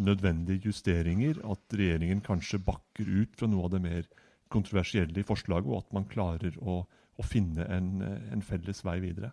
nødvendige 0.00 0.70
justeringer, 0.70 1.40
at 1.44 1.76
regjeringen 1.76 2.22
kanskje 2.24 2.60
bakker 2.64 3.08
ut 3.08 3.36
fra 3.36 3.48
noe 3.48 3.68
av 3.68 3.76
det 3.76 3.82
mer 3.84 4.08
kontroversielle 4.52 5.20
i 5.20 5.26
forslaget, 5.26 5.68
og 5.68 5.84
at 5.84 5.94
man 5.96 6.08
klarer 6.08 6.56
å, 6.62 6.82
å 6.86 7.26
finne 7.26 7.64
en, 7.72 8.00
en, 8.04 8.44
felles 8.44 8.84
vei 8.86 8.98
videre. 9.04 9.32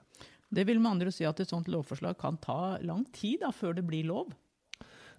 Det 0.53 0.65
vil 0.67 0.79
med 0.81 0.97
andre 0.97 1.11
si 1.13 1.25
at 1.27 1.39
et 1.41 1.49
sånt 1.49 1.69
lovforslag 1.71 2.17
kan 2.19 2.37
ta 2.41 2.77
lang 2.83 3.05
tid 3.15 3.41
da, 3.43 3.51
før 3.55 3.75
det 3.77 3.85
blir 3.87 4.07
lov? 4.09 4.33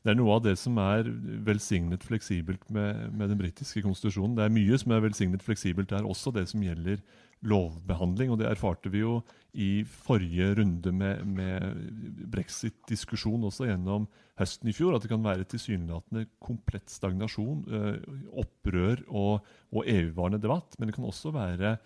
Det 0.04 0.12
er 0.12 0.18
noe 0.18 0.34
av 0.36 0.42
det 0.44 0.52
som 0.60 0.76
er 0.82 1.06
velsignet 1.46 2.02
fleksibelt 2.04 2.66
med, 2.68 3.06
med 3.16 3.30
den 3.32 3.38
britiske 3.40 3.80
konstitusjonen. 3.86 4.34
Det 4.36 4.44
er 4.44 4.52
mye 4.52 4.76
som 4.80 4.92
er 4.92 5.00
velsignet 5.00 5.44
fleksibelt 5.44 5.88
der, 5.94 6.04
også 6.04 6.32
det 6.36 6.44
som 6.50 6.60
gjelder 6.60 7.00
lovbehandling. 7.48 8.32
og 8.32 8.38
Det 8.40 8.50
erfarte 8.50 8.92
vi 8.92 9.00
jo 9.00 9.22
i 9.56 9.84
forrige 9.88 10.50
runde 10.58 10.92
med, 10.92 11.24
med 11.24 12.28
brexit-diskusjon 12.34 13.48
også 13.48 13.70
gjennom 13.70 14.04
høsten 14.40 14.68
i 14.68 14.76
fjor. 14.76 14.92
At 14.92 15.06
det 15.06 15.12
kan 15.14 15.24
være 15.24 15.48
tilsynelatende 15.48 16.26
komplett 16.36 16.92
stagnasjon, 16.92 17.64
øh, 17.72 17.98
opprør 18.44 19.06
og, 19.08 19.48
og 19.72 19.88
evigvarende 19.88 20.42
debatt. 20.42 20.76
Men 20.76 20.92
det 20.92 20.98
kan 20.98 21.08
også 21.08 21.32
være 21.32 21.78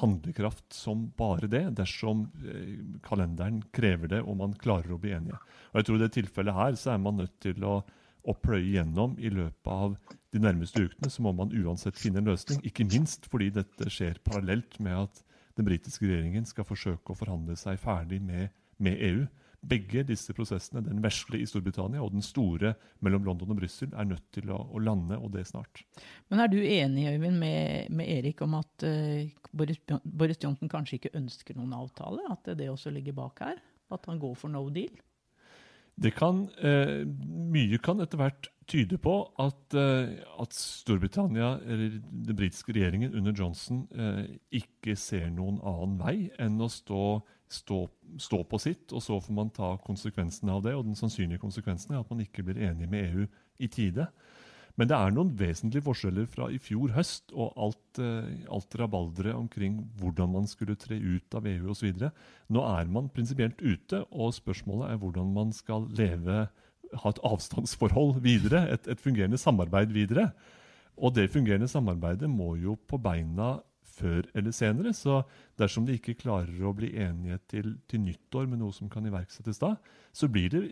handlekraft 0.00 0.72
som 0.72 1.10
bare 1.18 1.48
det, 1.50 1.64
dersom 1.76 2.24
eh, 2.48 2.78
kalenderen 3.04 3.60
krever 3.74 4.08
det 4.14 4.22
og 4.22 4.38
man 4.40 4.54
klarer 4.58 4.94
å 4.94 5.00
bli 5.00 5.12
enige. 5.16 5.40
Og 5.72 5.80
jeg 5.80 5.88
tror 5.88 5.98
I 5.98 6.04
det 6.04 6.12
tilfellet 6.16 6.56
her 6.56 6.78
så 6.80 6.94
er 6.94 7.02
man 7.02 7.20
nødt 7.20 7.34
til 7.44 7.66
å, 7.68 7.74
å 8.22 8.36
pløye 8.40 8.78
gjennom 8.78 9.18
i 9.20 9.32
løpet 9.32 9.72
av 9.72 9.98
de 10.32 10.40
nærmeste 10.40 10.86
ukene. 10.86 11.12
Så 11.12 11.24
må 11.24 11.34
man 11.36 11.52
uansett 11.52 12.00
finne 12.00 12.22
en 12.22 12.32
løsning, 12.32 12.62
ikke 12.64 12.88
minst 12.88 13.28
fordi 13.32 13.50
dette 13.58 13.92
skjer 13.92 14.22
parallelt 14.24 14.78
med 14.80 15.04
at 15.04 15.22
den 15.58 15.68
britiske 15.68 16.08
regjeringen 16.08 16.48
skal 16.48 16.64
forsøke 16.64 17.12
å 17.12 17.18
forhandle 17.18 17.58
seg 17.60 17.80
ferdig 17.82 18.22
med, 18.24 18.48
med 18.80 19.00
EU. 19.10 19.26
Begge 19.62 20.02
disse 20.02 20.34
prosessene, 20.34 20.80
den 20.82 20.98
vesle 21.04 21.38
i 21.38 21.46
Storbritannia 21.46 22.02
og 22.02 22.10
den 22.16 22.24
store 22.26 22.72
mellom 23.04 23.22
London 23.28 23.52
og 23.54 23.60
Brussel, 23.60 23.92
er 23.94 24.08
nødt 24.10 24.24
til 24.34 24.50
å, 24.50 24.58
å, 24.58 24.80
lande, 24.82 25.14
og 25.14 25.30
det 25.36 25.44
snart. 25.46 25.84
Men 26.32 26.42
Er 26.42 26.50
du 26.50 26.58
enig 26.58 27.06
Øyvind, 27.12 27.38
med, 27.38 27.92
med 27.94 28.10
Erik 28.10 28.42
om 28.42 28.56
at 28.58 28.86
uh, 28.88 29.22
Boris, 29.54 29.78
Boris, 30.02 30.40
Johnson 30.42 30.70
kanskje 30.72 30.98
ikke 30.98 31.14
ønsker 31.20 31.54
noen 31.54 31.76
avtale? 31.78 32.24
At 32.34 32.42
det 32.48 32.58
det 32.58 32.72
også 32.72 32.90
ligger 32.90 33.14
bak 33.20 33.38
her? 33.44 33.62
At 33.94 34.08
han 34.10 34.18
går 34.18 34.34
for 34.40 34.50
no 34.50 34.64
deal? 34.74 34.90
Det 35.94 36.10
kan, 36.16 36.48
uh, 36.58 37.06
mye 37.54 37.78
kan 37.78 38.02
etter 38.02 38.18
hvert 38.18 38.48
tyde 38.66 38.98
på 38.98 39.14
at, 39.44 39.76
uh, 39.78 40.10
at, 40.42 40.58
Storbritannia, 40.58 41.52
eller 41.62 42.00
den 42.02 42.40
britiske 42.40 42.74
regjeringen 42.74 43.14
under 43.14 43.36
Johnson, 43.38 43.86
ikke 44.50 44.98
ser 44.98 45.30
noen 45.30 45.62
annen 45.62 45.94
vei 46.02 46.16
enn 46.42 46.58
å 46.58 46.70
stå 46.72 47.04
stå, 47.52 47.84
stå, 48.20 48.42
på 48.48 48.60
sitt, 48.60 48.92
og 48.92 49.02
så 49.04 49.18
får 49.22 49.36
man 49.36 49.52
ta 49.54 49.74
konsekvensene 49.84 50.54
av 50.54 50.62
det. 50.66 50.74
Og 50.76 50.86
den 50.86 50.98
sannsynlige 50.98 51.42
konsekvensen 51.42 51.94
er 51.94 52.02
at 52.02 52.12
man 52.12 52.22
ikke 52.24 52.44
blir 52.46 52.60
enig 52.70 52.88
med 52.90 53.10
EU 53.10 53.26
i 53.62 53.70
tide. 53.72 54.08
Men 54.80 54.88
det 54.88 54.96
er 54.96 55.12
noen 55.12 55.34
vesentlige 55.36 55.84
forskjeller 55.84 56.28
fra 56.32 56.48
i 56.48 56.58
fjor 56.62 56.94
høst 56.96 57.34
og 57.36 57.52
alt, 57.60 58.00
eh, 58.00 58.46
alt 58.48 58.76
rabalderet 58.80 59.36
omkring 59.36 59.82
hvordan 60.00 60.32
man 60.32 60.48
skulle 60.48 60.78
tre 60.80 60.96
ut 60.96 61.36
av 61.36 61.46
EU 61.50 61.74
osv. 61.74 62.06
Nå 62.48 62.64
er 62.70 62.88
man 62.88 63.10
prinsipielt 63.12 63.60
ute, 63.60 64.00
og 64.08 64.32
spørsmålet 64.32 64.94
er 64.94 65.02
hvordan 65.02 65.34
man 65.36 65.52
skal 65.52 65.84
leve, 65.92 66.46
ha 66.92 67.12
et 67.12 67.22
avstandsforhold 67.24 68.22
videre, 68.24 68.64
et, 68.72 68.88
et 68.88 69.00
fungerende 69.00 69.40
samarbeid 69.40 69.92
videre. 69.92 70.30
Og 70.96 71.14
det 71.16 71.30
fungerende 71.32 71.68
samarbeidet 71.68 72.28
må 72.30 72.54
jo 72.60 72.76
på 72.88 73.00
beina 73.00 73.58
før 73.92 74.26
eller 74.34 74.54
senere. 74.56 74.94
Så 74.96 75.22
dersom 75.60 75.86
de 75.88 75.96
ikke 75.98 76.16
klarer 76.22 76.64
å 76.64 76.74
bli 76.76 76.92
enige 77.00 77.38
til, 77.52 77.74
til 77.90 78.04
nyttår 78.06 78.48
med 78.50 78.62
noe 78.62 78.74
som 78.76 78.90
kan 78.92 79.06
iverksettes 79.08 79.60
da, 79.62 79.74
så 80.12 80.28
blir 80.32 80.52
det 80.52 80.64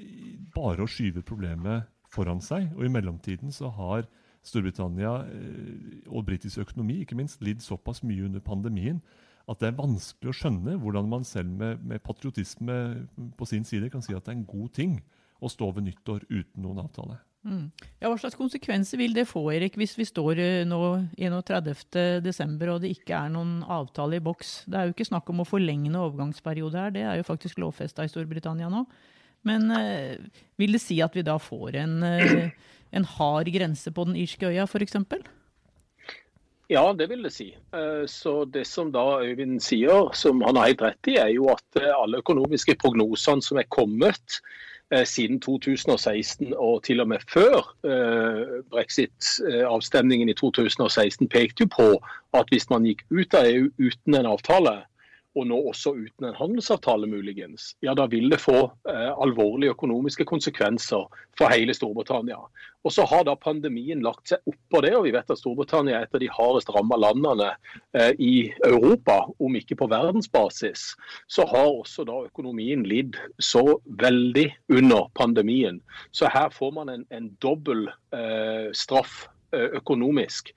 bare 0.55 0.85
å 0.85 0.91
skyve 0.91 1.25
problemet 1.27 1.89
foran 2.11 2.43
seg. 2.45 2.71
Og 2.77 2.87
i 2.87 2.93
mellomtiden 2.93 3.55
så 3.55 3.73
har 3.77 4.09
Storbritannia 4.47 5.19
eh, 5.29 6.05
og 6.09 6.25
britisk 6.29 6.63
økonomi 6.63 7.03
ikke 7.03 7.19
minst 7.19 7.43
lidd 7.45 7.61
såpass 7.65 8.01
mye 8.07 8.25
under 8.25 8.41
pandemien 8.45 9.03
at 9.51 9.61
det 9.61 9.71
er 9.71 9.79
vanskelig 9.79 10.31
å 10.31 10.37
skjønne 10.37 10.77
hvordan 10.81 11.09
man 11.11 11.27
selv 11.27 11.51
med, 11.51 11.81
med, 11.83 12.03
patriotisme 12.05 12.77
på 13.39 13.49
sin 13.49 13.67
side 13.67 13.91
kan 13.93 14.05
si 14.05 14.15
at 14.15 14.25
det 14.27 14.35
er 14.35 14.39
en 14.39 14.49
god 14.49 14.71
ting 14.77 15.01
å 15.41 15.51
stå 15.51 15.71
ved 15.77 15.89
nyttår 15.89 16.27
uten 16.29 16.63
noen 16.63 16.83
avtale. 16.85 17.19
Mm. 17.41 17.71
Ja, 18.03 18.11
hva 18.11 18.19
slags 18.21 18.37
konsekvenser 18.37 19.01
vil 19.01 19.15
det 19.17 19.25
få 19.31 19.47
Erik, 19.55 19.79
hvis 19.81 19.95
vi 19.97 20.05
står 20.05 20.41
eh, 20.45 20.67
nå 20.69 20.81
31.12. 21.17 22.67
og 22.69 22.83
det 22.83 22.91
ikke 22.93 23.17
er 23.17 23.33
noen 23.33 23.63
avtale 23.65 24.19
i 24.19 24.25
boks? 24.25 24.67
Det 24.69 24.77
er 24.77 24.89
jo 24.89 24.93
ikke 24.93 25.09
snakk 25.09 25.33
om 25.33 25.41
å 25.41 25.49
forlenge 25.49 25.89
en 25.89 26.03
overgangsperiode 26.03 26.77
her, 26.77 26.93
det 26.93 27.07
er 27.07 27.17
jo 27.17 27.29
faktisk 27.29 27.63
lovfesta 27.63 28.05
i 28.05 28.13
Storbritannia 28.13 28.69
nå. 28.73 28.85
Men 29.49 29.71
eh, 29.73 30.21
vil 30.61 30.77
det 30.77 30.83
si 30.85 30.99
at 31.01 31.17
vi 31.17 31.25
da 31.25 31.39
får 31.41 31.81
en, 31.81 32.03
eh, 32.05 32.51
en 32.97 33.09
hard 33.17 33.49
grense 33.55 33.93
på 33.97 34.09
den 34.11 34.21
irske 34.21 34.51
øya 34.51 34.69
f.eks.? 34.69 34.99
Ja, 36.71 36.85
det 36.95 37.09
vil 37.11 37.25
det 37.25 37.33
si. 37.35 37.49
Eh, 37.57 38.05
så 38.07 38.45
Det 38.45 38.67
som 38.69 38.93
da 38.93 39.23
Øyvind 39.25 39.63
sier, 39.65 40.13
som 40.13 40.45
han 40.45 40.61
har 40.61 40.75
helt 40.75 40.85
rett 40.85 41.09
i, 41.09 41.17
er 41.25 41.33
jo 41.33 41.49
at 41.55 41.81
alle 41.97 42.21
økonomiske 42.21 42.77
prognosene 42.85 43.43
som 43.43 43.59
er 43.59 43.71
kommet 43.73 44.43
siden 45.07 45.41
2016 45.41 46.55
og 46.59 46.83
til 46.85 47.01
og 47.01 47.09
med 47.09 47.23
før 47.31 47.63
brexit-avstemningen 48.73 50.29
i 50.29 50.35
2016, 50.35 51.29
pekte 51.29 51.65
jo 51.65 51.69
på 51.77 51.89
at 52.35 52.51
hvis 52.51 52.67
man 52.71 52.89
gikk 52.89 53.05
ut 53.11 53.37
av 53.39 53.47
EU 53.47 53.69
uten 53.79 54.19
en 54.19 54.31
avtale, 54.33 54.81
og 55.41 55.49
nå 55.49 55.59
også 55.71 55.95
uten 55.97 56.29
en 56.29 56.37
handelsavtale 56.37 57.09
muligens, 57.11 57.75
ja 57.85 57.95
da 57.97 58.07
vil 58.11 58.29
det 58.33 58.41
få 58.43 58.59
eh, 58.89 59.11
alvorlige 59.25 59.75
økonomiske 59.75 60.27
konsekvenser 60.29 61.09
for 61.39 61.53
hele 61.53 61.75
Storbritannia. 61.77 62.39
Og 62.85 62.95
så 62.95 63.05
har 63.09 63.25
da 63.29 63.35
pandemien 63.37 64.01
lagt 64.05 64.31
seg 64.31 64.45
oppå 64.49 64.81
det, 64.85 64.93
og 64.97 65.05
vi 65.05 65.15
vet 65.17 65.33
at 65.33 65.41
Storbritannia 65.41 65.99
er 65.99 66.07
et 66.07 66.17
av 66.17 66.23
de 66.23 66.31
hardest 66.33 66.73
ramma 66.73 66.97
landene 67.01 67.51
eh, 67.97 68.13
i 68.17 68.35
Europa, 68.67 69.23
om 69.41 69.59
ikke 69.59 69.79
på 69.81 69.91
verdensbasis. 69.93 70.87
Så 71.29 71.49
har 71.51 71.69
også 71.69 72.07
da 72.09 72.23
økonomien 72.29 72.87
lidd 72.89 73.19
så 73.43 73.65
veldig 74.01 74.49
under 74.77 75.11
pandemien. 75.19 75.83
Så 76.17 76.31
her 76.33 76.49
får 76.55 76.73
man 76.79 76.93
en, 76.93 77.05
en 77.13 77.29
dobbel 77.45 77.89
eh, 78.17 78.73
straff 78.77 79.27
økonomisk. 79.53 80.53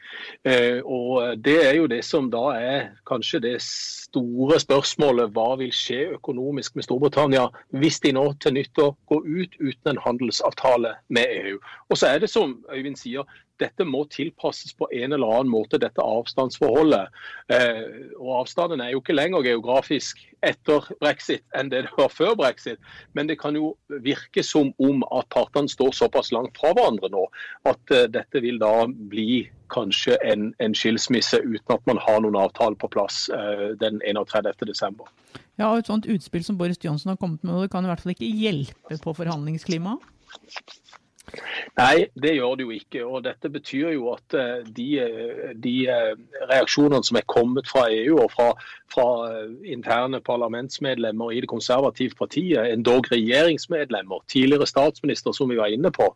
Eh, 0.46 0.82
og 0.86 1.38
Det 1.44 1.58
er 1.66 1.76
jo 1.76 1.88
det 1.88 2.04
som 2.06 2.30
da 2.32 2.44
er 2.58 2.90
kanskje 3.10 3.40
det 3.40 3.62
store 3.62 4.60
spørsmålet. 4.60 5.32
Hva 5.34 5.56
vil 5.60 5.72
skje 5.74 6.14
økonomisk 6.18 6.76
med 6.76 6.84
Storbritannia 6.84 7.48
hvis 7.70 8.00
de 8.00 8.14
nå 8.14 8.34
til 8.42 8.54
nyttår 8.54 8.96
går 9.10 9.24
ut 9.26 9.58
uten 9.60 9.94
en 9.94 10.04
handelsavtale 10.06 10.96
med 11.10 11.26
EU? 11.44 11.58
Og 11.90 11.98
så 11.98 12.14
er 12.14 12.20
det 12.20 12.30
som 12.30 12.60
Øyvind 12.74 12.98
sier, 13.00 13.24
dette 13.62 13.86
må 13.86 14.04
tilpasses 14.12 14.74
på 14.78 14.88
en 14.92 15.14
eller 15.14 15.30
annen 15.38 15.52
måte, 15.52 15.80
dette 15.82 16.02
avstandsforholdet. 16.02 17.14
Eh, 17.54 17.82
og 18.18 18.32
Avstanden 18.42 18.82
er 18.82 18.94
jo 18.94 19.02
ikke 19.04 19.16
lenger 19.16 19.46
geografisk 19.46 20.22
etter 20.44 20.90
brexit 21.00 21.44
enn 21.56 21.70
det 21.72 21.86
det 21.86 21.94
var 21.98 22.12
før 22.12 22.36
brexit. 22.40 22.82
Men 23.14 23.30
det 23.30 23.40
kan 23.42 23.56
jo 23.58 23.74
virke 24.04 24.44
som 24.46 24.74
om 24.82 25.04
at 25.14 25.30
partene 25.34 25.72
står 25.72 25.94
såpass 25.96 26.34
langt 26.36 26.58
fra 26.60 26.74
hverandre 26.74 27.12
nå 27.14 27.28
at 27.70 27.94
eh, 27.94 28.08
dette 28.12 28.44
vil 28.44 28.60
da 28.62 28.88
bli 28.88 29.44
kanskje 29.74 30.18
en, 30.22 30.52
en, 30.62 30.76
skilsmisse 30.78 31.40
uten 31.42 31.76
at 31.76 31.86
man 31.90 32.02
har 32.02 32.22
noen 32.22 32.38
avtale 32.38 32.78
på 32.80 32.90
plass 32.94 33.26
eh, 33.34 33.70
den 33.82 34.02
31.12. 34.06 35.02
Ja, 35.62 35.70
og 35.70 35.84
Et 35.84 35.90
sånt 35.90 36.10
utspill 36.10 36.46
som 36.46 36.58
Boris 36.58 36.82
Johnsen 36.82 37.14
har 37.14 37.22
kommet 37.22 37.44
med, 37.46 37.62
det 37.62 37.72
kan 37.74 37.86
i 37.86 37.92
hvert 37.92 38.02
fall 38.02 38.16
ikke 38.16 38.30
hjelpe 38.30 39.00
på 39.02 39.16
forhandlingsklimaet? 39.22 40.12
Nei, 41.78 42.06
det 42.14 42.36
gjør 42.36 42.58
det 42.58 42.66
jo 42.68 42.74
ikke. 42.76 43.02
og 43.06 43.24
Dette 43.26 43.50
betyr 43.50 43.94
jo 43.96 44.12
at 44.14 44.36
eh, 44.38 44.66
de, 44.78 44.88
eh, 45.02 45.54
de 45.64 45.74
eh, 45.90 46.12
reaksjonene 46.52 47.06
som 47.06 47.18
er 47.18 47.26
kommet 47.30 47.70
fra 47.70 47.88
EU 47.94 48.20
og 48.22 48.30
fra, 48.34 48.52
fra, 48.94 49.08
interne 49.66 50.20
parlamentsmedlemmer 50.22 51.34
i 51.34 51.42
det 51.44 51.50
konservative 51.50 52.18
partiet, 52.20 52.70
endog 52.76 53.10
regjeringsmedlemmer, 53.12 54.22
tidligere 54.30 54.70
statsminister 54.70 55.34
som 55.34 55.50
vi 55.50 55.58
var 55.58 55.74
inne 55.74 55.90
på, 55.94 56.12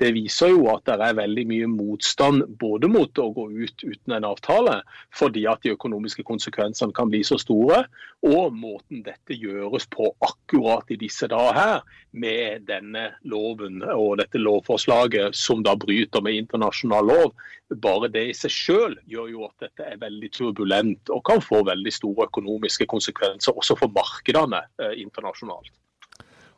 det 0.00 0.14
viser 0.16 0.54
jo 0.54 0.66
at 0.72 0.86
det 0.88 0.96
er 0.96 1.18
veldig 1.20 1.44
mye 1.50 1.68
motstand 1.70 2.46
både 2.60 2.88
mot 2.90 3.20
å 3.20 3.28
gå 3.36 3.48
ut 3.52 3.84
uten 3.84 4.16
en 4.16 4.28
avtale, 4.28 4.80
fordi 5.14 5.44
at 5.50 5.62
de 5.66 5.74
økonomiske 5.76 6.24
konsekvensene 6.26 6.96
kan 6.96 7.12
bli 7.12 7.20
så 7.26 7.38
store, 7.40 7.84
og 8.24 8.54
måten 8.56 9.02
dette 9.04 9.36
gjøres 9.36 9.88
på 9.92 10.08
akkurat 10.24 10.88
i 10.94 11.00
disse 11.00 11.28
dager 11.30 11.58
her, 11.58 11.84
med 12.12 12.66
denne 12.68 13.06
loven 13.24 13.80
og 13.88 14.18
dette 14.20 14.40
lovforslaget 14.40 14.61
lovforslaget 14.62 15.34
som 15.34 15.62
da 15.62 15.76
bryter 15.76 16.22
med 16.22 16.34
internasjonal 16.34 17.06
lov, 17.06 17.34
bare 17.82 18.08
det 18.08 18.30
i 18.30 18.34
seg 18.34 18.50
selv 18.50 18.96
gjør 19.06 19.28
jo 19.30 19.44
at 19.46 19.66
dette 19.66 19.82
er 19.82 20.00
veldig 20.00 20.30
turbulent 20.32 21.10
og 21.10 21.24
kan 21.24 21.40
få 21.40 21.64
veldig 21.64 21.92
store 21.92 22.26
økonomiske 22.28 22.86
konsekvenser 22.86 23.52
også 23.56 23.76
for 23.76 23.88
markedene 23.88 24.62
eh, 24.78 25.00
internasjonalt. 25.02 25.72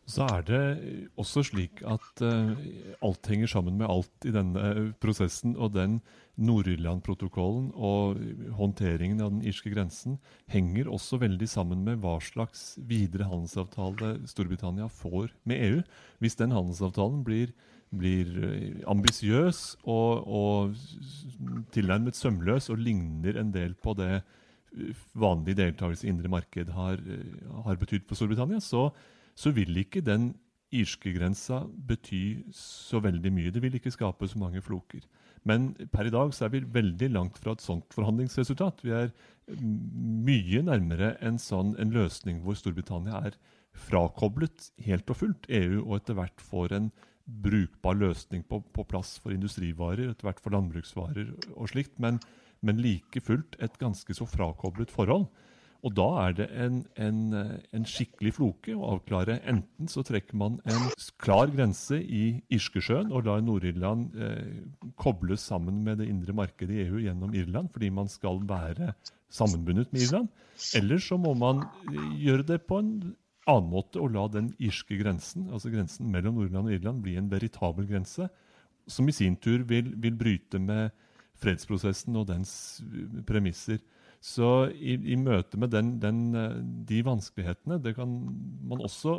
Så 0.05 0.27
er 0.29 0.43
det 0.45 0.65
også 1.17 1.41
slik 1.49 1.81
at 1.89 2.21
uh, 2.21 2.53
alt 3.01 3.25
henger 3.25 3.49
sammen 3.49 3.79
med 3.79 3.89
alt 3.89 4.27
i 4.29 4.35
denne 4.35 4.93
prosessen. 5.01 5.55
Og 5.57 5.73
den 5.73 6.03
Nord-Irland-protokollen 6.37 7.71
og 7.73 8.21
håndteringen 8.59 9.23
av 9.25 9.33
den 9.33 9.45
irske 9.49 9.73
grensen 9.73 10.19
henger 10.51 10.91
også 10.93 11.23
veldig 11.23 11.49
sammen 11.49 11.87
med 11.87 12.03
hva 12.03 12.19
slags 12.21 12.75
videre 12.85 13.31
handelsavtale 13.31 14.19
Storbritannia 14.29 14.91
får 14.93 15.33
med 15.49 15.63
EU. 15.71 15.81
Hvis 16.21 16.37
den 16.37 16.53
handelsavtalen 16.53 17.25
blir 17.25 17.55
blir 17.99 18.31
eh, 18.45 18.79
ambisiøs 18.91 19.61
og, 19.85 20.29
og 20.29 21.67
tilnærmet 21.75 22.19
sømløs 22.19 22.71
og 22.73 22.81
ligner 22.83 23.41
en 23.41 23.53
del 23.55 23.75
på 23.75 23.97
det 23.99 24.13
eh, 24.21 25.03
vanlig 25.19 25.57
deltakelse 25.61 26.07
i 26.07 26.13
indre 26.13 26.31
marked 26.33 26.73
har, 26.77 27.01
eh, 27.03 27.45
har 27.67 27.81
betydd 27.81 28.07
for 28.09 28.19
Storbritannia, 28.19 28.63
så, 28.65 28.89
så 29.35 29.55
vil 29.55 29.77
ikke 29.85 30.05
den 30.05 30.33
irske 30.75 31.13
grensa 31.15 31.63
bety 31.89 32.45
så 32.55 32.99
veldig 33.03 33.31
mye. 33.35 33.53
Det 33.55 33.63
vil 33.63 33.77
ikke 33.79 33.95
skape 33.95 34.27
så 34.29 34.41
mange 34.41 34.63
floker. 34.65 35.05
Men 35.47 35.75
per 35.93 36.09
i 36.09 36.13
dag 36.13 36.33
så 36.35 36.47
er 36.47 36.55
vi 36.55 36.65
veldig 36.75 37.11
langt 37.13 37.39
fra 37.39 37.53
et 37.55 37.63
sånt 37.63 37.93
forhandlingsresultat. 37.95 38.81
Vi 38.83 38.95
er 38.97 39.13
mye 39.55 40.63
nærmere 40.65 41.15
en 41.25 41.39
sånn 41.39 41.75
en 41.81 41.93
løsning 41.95 42.41
hvor 42.43 42.57
Storbritannia 42.59 43.21
er 43.29 43.37
frakoblet 43.75 44.71
helt 44.87 45.11
og 45.11 45.21
fullt 45.21 45.49
EU, 45.51 45.83
og 45.85 45.99
etter 45.99 46.17
hvert 46.19 46.43
får 46.43 46.77
en 46.77 46.89
brukbar 47.25 47.97
løsning 47.97 48.45
på, 48.49 48.61
på, 48.75 48.85
plass 48.89 49.17
for 49.23 49.33
industrivarer, 49.35 50.11
etter 50.11 50.29
hvert 50.29 50.43
for 50.45 50.55
landbruksvarer 50.55 51.33
og 51.55 51.71
slikt, 51.73 51.97
men, 52.03 52.21
men, 52.65 52.83
like 52.85 53.23
fullt 53.25 53.57
et 53.65 53.79
ganske 53.81 54.17
så 54.17 54.29
frakoblet 54.29 54.93
forhold. 54.93 55.27
Og 55.85 55.93
da 55.93 56.07
er 56.23 56.37
det 56.37 56.45
en, 56.57 56.79
en, 56.97 57.19
en, 57.77 57.85
skikkelig 57.85 58.33
floke 58.39 58.73
å 58.73 58.95
avklare. 58.95 59.37
Enten 59.45 59.91
så 59.93 60.01
trekker 60.07 60.39
man 60.41 60.57
en 60.65 60.87
klar 61.21 61.51
grense 61.53 61.99
i 62.01 62.39
Irskesjøen 62.57 63.13
og 63.13 63.27
lar 63.29 63.43
Nord-Irland 63.45 64.17
eh, 64.17 64.63
kobles 64.97 65.45
sammen 65.45 65.83
med 65.85 66.01
det 66.01 66.09
indre 66.09 66.33
markedet 66.37 66.79
i 66.79 66.87
EU 66.87 67.03
gjennom 67.05 67.37
Irland, 67.37 67.69
fordi 67.75 67.93
man 67.93 68.09
skal 68.09 68.41
være 68.49 68.95
sammenbundet 69.29 69.93
med 69.93 70.07
Irland. 70.07 70.33
Eller 70.79 71.05
så 71.05 71.21
må 71.21 71.35
man 71.37 71.67
eh, 71.93 72.17
gjøre 72.31 72.49
det 72.55 72.63
på 72.65 72.81
en 72.81 72.97
annen 73.51 73.71
måte 73.73 74.01
å 74.01 74.09
la 74.11 74.27
den 74.33 74.53
irske 74.63 74.97
grensen, 75.01 75.49
altså 75.53 75.73
grensen 75.73 76.09
mellom 76.13 76.39
Nordland 76.39 76.71
og 76.71 76.77
Irland, 76.77 77.03
bli 77.05 77.17
en 77.21 77.31
veritabel 77.33 77.89
grense, 77.89 78.29
som 78.87 79.09
i 79.09 79.17
sin 79.17 79.37
tur 79.41 79.65
vil, 79.69 79.93
vil 80.01 80.17
bryte 80.17 80.61
med 80.61 80.93
fredsprosessen 81.41 82.17
og 82.21 82.29
dens 82.31 82.55
premisser. 83.29 83.81
Så 84.25 84.71
i, 84.73 84.97
i 85.13 85.19
møte 85.21 85.61
med 85.61 85.73
den, 85.75 85.95
den, 86.01 86.21
de 86.89 87.03
vanskelighetene 87.05 87.81
det 87.85 87.95
kan 87.99 88.13
man 88.65 88.85
også 88.85 89.19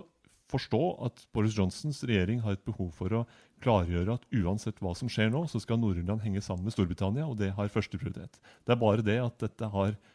forstå 0.50 0.82
at 1.06 1.24
Boris 1.34 1.58
Johnsons 1.58 2.04
regjering 2.06 2.42
har 2.46 2.56
et 2.56 2.66
behov 2.66 2.92
for 2.94 3.14
å 3.14 3.24
klargjøre 3.66 4.18
at 4.18 4.26
uansett 4.34 4.82
hva 4.82 4.94
som 4.98 5.10
skjer 5.10 5.32
nå, 5.34 5.46
så 5.50 5.62
skal 5.62 5.80
Nord-Irland 5.82 6.22
henge 6.26 6.42
sammen 6.46 6.68
med 6.68 6.76
Storbritannia, 6.76 7.26
og 7.26 7.38
det 7.42 7.52
har 7.58 7.72
førsteprioritet. 7.74 8.38
Det 8.66 8.74
er 8.74 8.82
bare 8.82 9.06
det 9.06 9.18
at 9.22 9.40
dette 9.42 9.70
har 9.74 9.98
Eh, 9.98 10.12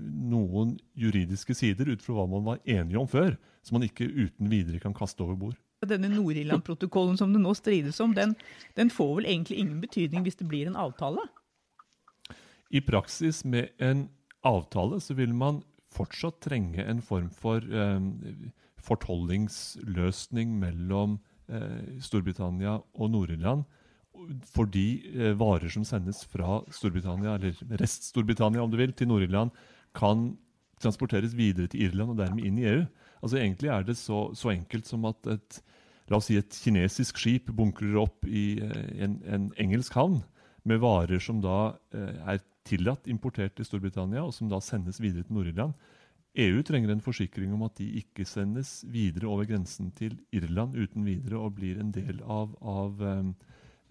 noen 0.00 0.76
juridiske 0.98 1.54
sider 1.56 1.90
ut 1.92 2.02
fra 2.04 2.16
hva 2.16 2.26
man 2.30 2.46
var 2.46 2.62
enige 2.64 3.00
om 3.00 3.08
før, 3.10 3.36
som 3.62 3.78
man 3.78 3.86
ikke 3.86 4.08
uten 4.08 4.50
videre 4.50 4.80
kan 4.82 4.96
kaste 4.96 5.22
over 5.24 5.38
bord. 5.38 5.58
Denne 5.86 6.10
Nord-Irland-protokollen 6.12 7.16
som 7.16 7.32
det 7.32 7.40
nå 7.40 7.54
strides 7.56 8.00
om, 8.04 8.12
den, 8.16 8.34
den, 8.76 8.90
får 8.92 9.14
vel 9.16 9.28
egentlig 9.30 9.62
ingen 9.62 9.80
betydning 9.80 10.26
hvis 10.26 10.36
det 10.36 10.48
blir 10.50 10.68
en 10.68 10.76
avtale? 10.76 11.24
I 12.70 12.82
praksis 12.84 13.42
med 13.48 13.72
en 13.80 14.08
avtale 14.46 15.00
så 15.00 15.16
vil 15.16 15.32
man 15.34 15.62
fortsatt 15.90 16.42
trenge 16.44 16.84
en 16.84 17.00
form 17.02 17.30
for 17.34 17.64
eh, 17.64 17.98
fortollingsløsning 18.80 20.52
mellom 20.60 21.18
eh, 21.48 21.96
Storbritannia 22.04 22.76
og 22.94 23.12
Nord-Irland 23.14 23.64
fordi 24.54 24.86
de 25.14 25.34
varer 25.38 25.72
som 25.72 25.84
sendes 25.86 26.22
fra 26.28 26.60
Storbritannia, 26.74 27.36
eller 27.38 27.78
rest-Storbritannia 27.80 28.62
om 28.62 28.70
du 28.72 28.78
vil, 28.80 28.92
til 28.96 29.10
Nord-Irland, 29.10 29.52
kan 29.96 30.30
transporteres 30.80 31.34
videre 31.36 31.70
til 31.70 31.88
Irland 31.88 32.14
og 32.14 32.20
dermed 32.20 32.46
inn 32.46 32.58
i 32.60 32.68
EU. 32.70 32.84
Altså 33.20 33.40
Egentlig 33.40 33.70
er 33.72 33.84
det 33.84 33.96
så, 34.00 34.30
så 34.36 34.52
enkelt 34.54 34.88
som 34.88 35.04
at 35.10 35.28
et, 35.28 35.60
la 36.10 36.18
oss 36.18 36.30
si 36.30 36.38
et 36.40 36.60
kinesisk 36.64 37.20
skip 37.20 37.50
bunkrer 37.56 37.98
opp 38.00 38.26
i 38.26 38.60
eh, 38.64 39.04
en, 39.04 39.20
en 39.28 39.50
engelsk 39.60 39.94
havn 39.98 40.20
med 40.68 40.80
varer 40.82 41.20
som 41.22 41.40
da 41.44 41.74
eh, 41.96 42.16
er 42.34 42.42
tillatt 42.68 43.08
importert 43.10 43.56
til 43.56 43.66
Storbritannia, 43.66 44.24
og 44.24 44.34
som 44.36 44.50
da 44.50 44.60
sendes 44.64 45.00
videre 45.02 45.26
til 45.26 45.36
Nord-Irland. 45.36 45.76
EU 46.38 46.60
trenger 46.62 46.92
en 46.92 47.02
forsikring 47.02 47.52
om 47.56 47.64
at 47.66 47.74
de 47.80 47.88
ikke 48.00 48.24
sendes 48.28 48.80
videre 48.86 49.26
over 49.28 49.48
grensen 49.48 49.90
til 49.96 50.14
Irland 50.36 50.76
uten 50.78 51.04
videre 51.04 51.40
og 51.40 51.56
blir 51.56 51.80
en 51.82 51.90
del 51.92 52.20
av, 52.22 52.52
av 52.62 53.02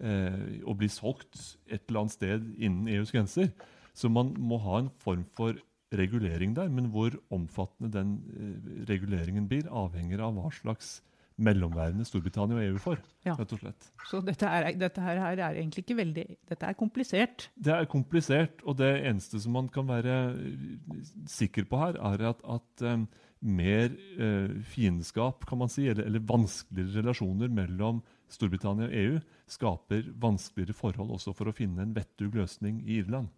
eh, 0.00 0.08
eh, 0.10 0.62
å 0.64 0.76
bli 0.76 0.88
solgt 0.92 1.38
et 1.68 1.84
eller 1.88 2.04
annet 2.04 2.16
sted 2.16 2.48
innen 2.58 2.88
EUs 2.88 3.12
grenser. 3.14 3.52
Så 3.94 4.10
man 4.12 4.32
må 4.38 4.60
ha 4.64 4.80
en 4.80 4.90
form 5.02 5.26
for 5.36 5.58
regulering 5.92 6.54
der, 6.54 6.70
men 6.70 6.90
hvor 6.94 7.16
omfattende 7.34 7.90
den 7.92 8.18
eh, 8.34 8.82
reguleringen 8.90 9.48
blir, 9.50 9.68
avhenger 9.70 10.22
av 10.26 10.36
hva 10.38 10.50
slags 10.54 11.00
mellomværende 11.40 12.04
Storbritannia 12.04 12.58
og 12.58 12.66
EU 12.66 12.80
får. 12.82 13.00
Ja. 13.24 13.34
rett 13.38 13.54
og 13.56 13.62
slett. 13.62 13.88
Så 14.10 14.20
dette, 14.24 14.48
er, 14.48 14.70
dette 14.80 15.02
her 15.04 15.20
er 15.22 15.40
egentlig 15.50 15.84
ikke 15.84 15.98
veldig 15.98 16.26
Dette 16.48 16.68
er 16.68 16.76
komplisert. 16.78 17.48
Det 17.56 17.72
er 17.74 17.88
komplisert, 17.90 18.62
og 18.64 18.78
det 18.80 18.92
eneste 19.08 19.40
som 19.40 19.56
man 19.56 19.70
kan 19.72 19.88
være 19.88 20.20
eh, 20.36 21.02
sikker 21.30 21.68
på 21.70 21.80
her, 21.80 22.00
er 22.12 22.30
at, 22.32 22.44
at 22.44 22.86
um, 22.86 23.08
mer 23.40 23.90
eh, 24.20 24.56
fiendskap, 24.68 25.46
kan 25.48 25.62
man 25.62 25.72
si, 25.72 25.86
eller, 25.88 26.04
eller, 26.06 26.22
vanskeligere 26.28 27.00
relasjoner 27.00 27.52
mellom 27.52 28.02
Storbritannia 28.30 28.88
og 28.90 28.96
EU 29.00 29.20
skaper 29.50 30.08
vanskeligere 30.22 30.76
forhold 30.76 31.14
også 31.16 31.34
for 31.36 31.50
å 31.50 31.56
finne 31.56 31.82
en 31.82 31.94
vettug 31.96 32.36
løsning 32.36 32.82
i 32.84 33.00
Irland. 33.00 33.30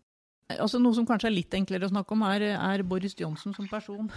Altså 0.60 0.76
Noe 0.82 0.92
som 0.96 1.06
kanskje 1.08 1.30
er 1.30 1.34
litt 1.36 1.54
enklere 1.56 1.86
å 1.86 1.92
snakke 1.92 2.12
om, 2.12 2.24
er, 2.28 2.44
er 2.56 2.82
Boris 2.84 3.14
Johnson 3.16 3.54
som 3.56 3.68
person. 3.70 4.10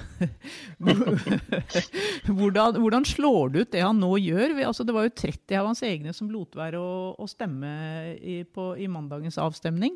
hvordan, 2.27 2.79
hvordan, 2.81 3.07
slår 3.07 3.53
det 3.53 3.61
ut 3.61 3.71
det 3.75 3.83
han 3.85 4.01
nå 4.01 4.11
gjør? 4.19 4.57
Altså, 4.65 4.83
det 4.87 4.95
var 4.97 5.07
jo 5.07 5.13
30 5.15 5.59
av 5.61 5.69
hans 5.69 5.83
egne 5.85 6.15
som 6.17 6.31
lot 6.33 6.57
være 6.57 6.81
å, 6.81 7.13
å 7.15 7.29
stemme 7.29 7.71
i, 8.17 8.41
på, 8.43 8.73
i, 8.81 8.89
mandagens 8.91 9.39
avstemning. 9.41 9.95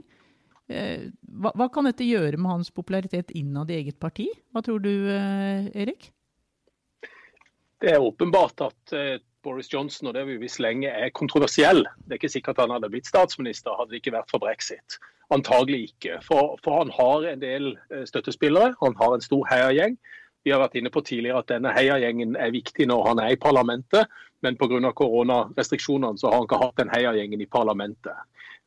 Eh, 0.69 1.09
hva, 1.41 1.51
hva, 1.57 1.65
kan 1.73 1.87
dette 1.89 2.05
gjøre 2.05 2.37
med 2.37 2.51
hans 2.51 2.69
popularitet 2.69 3.33
innad 3.37 3.71
i 3.71 3.79
eget 3.81 3.97
parti? 4.01 4.27
Hva 4.53 4.61
tror 4.65 4.83
du, 4.83 4.91
eh, 5.09 5.69
Erik? 5.73 6.11
Det 7.79 7.95
er 7.95 8.03
åpenbart 8.03 8.61
at 8.61 8.93
eh, 8.93 9.17
Boris 9.43 9.71
Johnson 9.73 10.11
og 10.11 10.17
det 10.17 10.27
vi 10.27 10.37
visst 10.37 10.61
lenge, 10.61 10.91
er 10.91 11.15
kontroversiell. 11.15 11.81
Det 12.05 12.15
er 12.15 12.21
ikke 12.21 12.35
sikkert 12.35 12.61
han 12.61 12.75
hadde 12.75 12.91
blitt 12.91 13.09
statsminister 13.09 13.77
hadde 13.79 13.95
det 13.95 14.03
ikke 14.03 14.17
vært 14.19 14.29
for 14.29 14.43
brexit. 14.43 14.99
Antagelig 15.33 15.93
ikke. 15.93 16.19
For, 16.25 16.57
for, 16.63 16.83
han 16.83 16.93
har 16.93 17.29
en 17.31 17.41
del 17.41 17.71
støttespillere. 18.09 18.73
Han 18.81 18.97
har 18.99 19.15
en 19.15 19.23
stor 19.23 19.45
heiagjeng. 19.49 19.97
Vi 20.43 20.53
har 20.53 20.61
vært 20.61 20.77
inne 20.79 20.91
på 20.93 21.03
tidligere 21.05 21.41
at 21.43 21.51
denne 21.51 21.71
heiagjengen 21.75 22.35
er 22.39 22.53
viktig 22.53 22.87
når 22.89 23.07
han 23.07 23.21
er 23.23 23.35
i 23.35 23.39
parlamentet, 23.39 24.09
men 24.41 24.57
pga. 24.57 24.91
koronarestriksjonene 24.95 26.19
så 26.19 26.29
har 26.29 26.39
han 26.39 26.47
ikke 26.47 26.61
hatt 26.63 26.77
den 26.79 26.93
heiagjengen 26.93 27.41
i 27.43 27.49
parlamentet. 27.49 28.15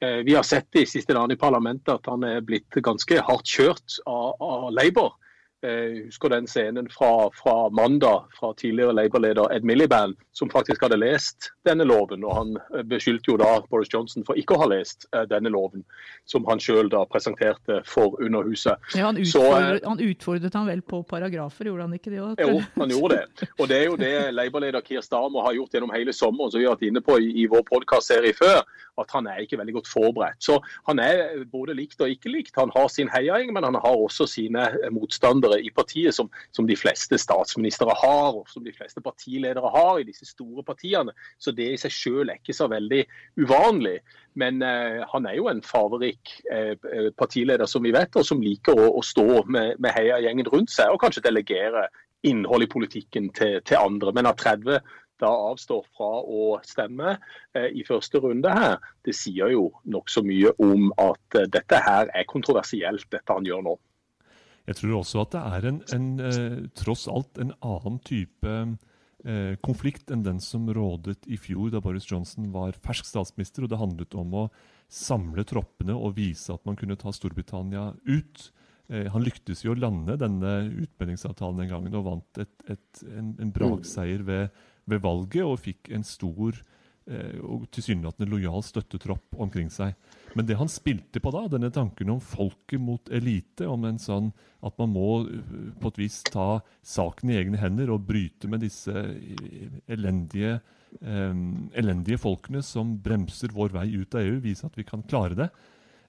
Eh, 0.02 0.22
vi 0.26 0.34
har 0.34 0.42
sett 0.42 0.66
de 0.72 0.82
siste 0.86 1.14
dagene 1.14 1.36
i 1.36 1.40
parlamentet 1.40 1.94
at 1.94 2.08
han 2.10 2.24
er 2.26 2.42
blitt 2.42 2.74
ganske 2.82 3.20
hardt 3.22 3.46
kjørt 3.46 4.00
av, 4.10 4.34
av 4.42 4.70
Labour. 4.74 5.14
Jeg 5.62 5.82
eh, 5.92 5.98
husker 6.08 6.32
den 6.32 6.48
scenen 6.50 6.88
fra, 6.90 7.28
fra 7.38 7.68
mandag 7.70 8.24
fra 8.34 8.48
tidligere 8.58 8.96
Labour-leder 8.98 9.52
Ed 9.54 9.62
Miliband, 9.62 10.16
som 10.34 10.50
faktisk 10.50 10.82
hadde 10.82 10.96
lest 10.98 11.52
denne 11.68 11.84
loven. 11.86 12.24
og 12.26 12.34
Han 12.34 12.56
eh, 12.74 12.82
beskyldte 12.90 13.30
jo 13.30 13.36
da 13.38 13.60
Boris 13.70 13.92
Johnson 13.92 14.26
for 14.26 14.34
ikke 14.40 14.56
å 14.56 14.64
ha 14.64 14.66
lest 14.72 15.06
eh, 15.14 15.22
denne 15.30 15.52
loven, 15.54 15.84
som 16.26 16.42
han 16.50 16.58
sjøl 16.58 16.90
presenterte 17.12 17.78
for 17.86 18.18
Underhuset. 18.18 18.74
Ja, 18.98 19.06
han, 19.06 19.20
utfordret, 19.22 19.84
Så, 19.84 19.92
han 19.92 20.02
utfordret 20.02 20.58
han 20.58 20.66
vel 20.66 20.82
på 20.82 21.04
paragrafer, 21.06 21.70
gjorde 21.70 21.86
han 21.86 21.94
ikke 21.94 22.10
det? 22.10 22.24
Også? 22.24 22.48
Jo, 22.48 22.58
han 22.82 22.96
gjorde 22.96 23.20
det. 23.20 23.48
Og 23.60 23.70
det 23.70 23.78
er 23.78 23.86
jo 23.86 24.00
det 24.02 24.12
Labour-leder 24.34 24.82
Keir 24.88 25.06
Starmer 25.06 25.46
har 25.46 25.54
gjort 25.60 25.78
gjennom 25.78 25.94
hele 25.94 26.16
sommeren, 26.16 26.50
som 26.50 26.58
vi 26.58 26.66
har 26.66 26.74
vært 26.74 26.88
inne 26.90 27.04
på 27.06 27.20
i, 27.22 27.30
i 27.44 27.46
vår 27.52 27.62
podkastserie 27.70 28.34
før, 28.34 28.64
at 28.98 29.14
han 29.14 29.30
er 29.30 29.46
ikke 29.46 29.62
veldig 29.62 29.78
godt 29.78 29.94
forberedt. 29.94 30.42
Så 30.42 30.58
han 30.90 30.98
er 30.98 31.46
både 31.54 31.78
likt 31.78 32.02
og 32.02 32.10
ikke 32.10 32.34
likt. 32.34 32.58
Han 32.58 32.74
har 32.74 32.90
sin 32.90 33.14
heiagjeng, 33.14 33.54
men 33.54 33.70
han 33.70 33.78
har 33.78 34.04
også 34.10 34.26
sine 34.26 34.66
motstandere 34.90 35.51
ledere 35.52 35.66
i 35.66 35.70
partiet, 35.70 36.14
som, 36.14 36.30
som, 36.50 36.66
de 36.66 36.76
fleste 36.76 37.18
statsministre 37.18 37.92
har, 38.02 38.36
og 38.36 38.48
som 38.48 38.64
de 38.64 38.72
fleste 38.72 39.00
partiledere 39.00 39.60
har 39.60 40.00
i 40.00 40.06
disse 40.06 40.26
store 40.26 40.62
partiene. 40.64 41.12
Så 41.38 41.52
det 41.52 41.72
i 41.72 41.80
seg 41.80 41.92
selv 41.92 42.30
er 42.30 42.40
ikke 42.40 42.56
så 42.56 42.68
veldig 42.68 43.04
uvanlig. 43.40 44.00
Men 44.34 44.62
eh, 44.62 45.02
han 45.12 45.26
er 45.26 45.36
jo 45.36 45.48
en 45.50 45.62
farverik 45.62 46.38
eh, 46.50 46.76
partileder, 47.18 47.66
som 47.66 47.82
vi 47.82 47.92
vet, 47.92 48.16
og 48.16 48.26
som 48.26 48.42
liker 48.42 48.78
å, 48.78 48.92
å 48.98 49.02
stå 49.02 49.44
med, 49.46 49.76
med 49.78 49.94
heiagjengen 49.94 50.48
rundt 50.52 50.72
seg, 50.72 50.92
og 50.92 51.02
kanskje 51.02 51.26
delegere 51.28 51.88
innhold 52.22 52.62
i 52.62 52.70
politikken 52.70 53.32
til, 53.34 53.58
til 53.66 53.80
andre. 53.80 54.12
Men 54.14 54.30
av 54.30 54.38
30 54.38 54.80
da 55.22 55.30
avstår 55.52 55.84
fra 55.96 56.10
å 56.18 56.56
stemme 56.66 57.14
eh, 57.54 57.70
i 57.78 57.84
første 57.86 58.20
runde 58.22 58.50
her, 58.50 58.78
det 59.06 59.14
sier 59.16 59.52
jo 59.54 59.68
nokså 59.86 60.24
mye 60.26 60.50
om 60.62 60.90
at 60.98 61.38
eh, 61.38 61.48
dette 61.52 61.78
her 61.78 62.10
er 62.10 62.28
kontroversielt, 62.30 63.06
dette 63.12 63.36
han 63.36 63.46
gjør 63.46 63.62
nå. 63.68 63.76
Jeg 64.68 64.78
tror 64.78 65.00
også 65.00 65.24
at 65.24 65.34
det 65.34 65.42
er 65.42 65.68
en, 65.68 65.78
en 65.96 66.08
eh, 66.22 66.58
tross 66.78 67.08
alt 67.10 67.38
en 67.42 67.50
annen 67.66 67.98
type 68.06 68.52
eh, 69.26 69.54
konflikt 69.64 70.12
enn 70.14 70.22
den 70.26 70.38
som 70.42 70.68
rådet 70.70 71.18
i 71.26 71.38
fjor, 71.40 71.72
da 71.74 71.82
Boris 71.82 72.06
Johnson 72.10 72.50
var 72.54 72.78
fersk 72.84 73.08
statsminister. 73.08 73.64
og 73.64 73.72
Det 73.72 73.80
handlet 73.80 74.18
om 74.18 74.36
å 74.44 74.48
samle 74.92 75.44
troppene 75.48 75.96
og 75.96 76.18
vise 76.18 76.52
at 76.54 76.62
man 76.68 76.78
kunne 76.78 76.98
ta 77.00 77.12
Storbritannia 77.14 77.90
ut. 78.06 78.50
Eh, 78.92 79.08
han 79.10 79.24
lyktes 79.24 79.64
i 79.64 79.70
å 79.72 79.78
lande 79.78 80.18
denne 80.20 80.52
utmeldingsavtalen 80.84 81.62
den 81.62 81.72
gangen 81.72 81.98
og 81.98 82.06
vant 82.10 82.42
et, 82.42 82.54
et, 82.70 83.02
en, 83.08 83.34
en 83.40 83.52
brakseier 83.54 84.22
ved, 84.26 84.52
ved, 84.90 85.02
valget 85.04 85.46
og 85.46 85.60
fikk 85.64 85.90
en 85.96 86.06
stor 86.06 86.58
og 87.42 87.64
tilsynelatende 87.74 88.28
lojal 88.30 88.62
støttetropp 88.62 89.38
omkring 89.42 89.70
seg. 89.74 89.96
Men 90.36 90.46
det 90.48 90.56
han 90.60 90.70
spilte 90.70 91.20
på 91.20 91.32
da, 91.34 91.44
denne 91.50 91.70
tanken 91.74 92.12
om 92.14 92.20
folket 92.22 92.80
mot 92.80 93.10
elite, 93.12 93.66
om 93.68 93.84
en 93.88 93.98
sånn 94.00 94.30
at 94.62 94.78
man 94.78 94.92
må 94.94 95.08
eh, 95.26 95.58
på 95.80 95.92
et 95.92 96.00
vis 96.04 96.20
ta 96.28 96.62
saken 96.86 97.32
i 97.32 97.38
egne 97.40 97.60
hender 97.60 97.92
og 97.92 98.06
bryte 98.08 98.50
med 98.50 98.62
disse 98.64 98.94
eh, 98.94 99.68
elendige, 99.90 100.60
um, 101.00 101.68
elendige 101.78 102.20
folkene 102.22 102.62
som 102.66 102.96
bremser 103.02 103.54
vår 103.54 103.74
vei 103.76 103.88
ut 103.98 104.16
av 104.16 104.24
EU, 104.24 104.38
vise 104.44 104.66
at 104.68 104.78
vi 104.78 104.86
kan 104.88 105.04
klare 105.08 105.38
det. 105.38 105.50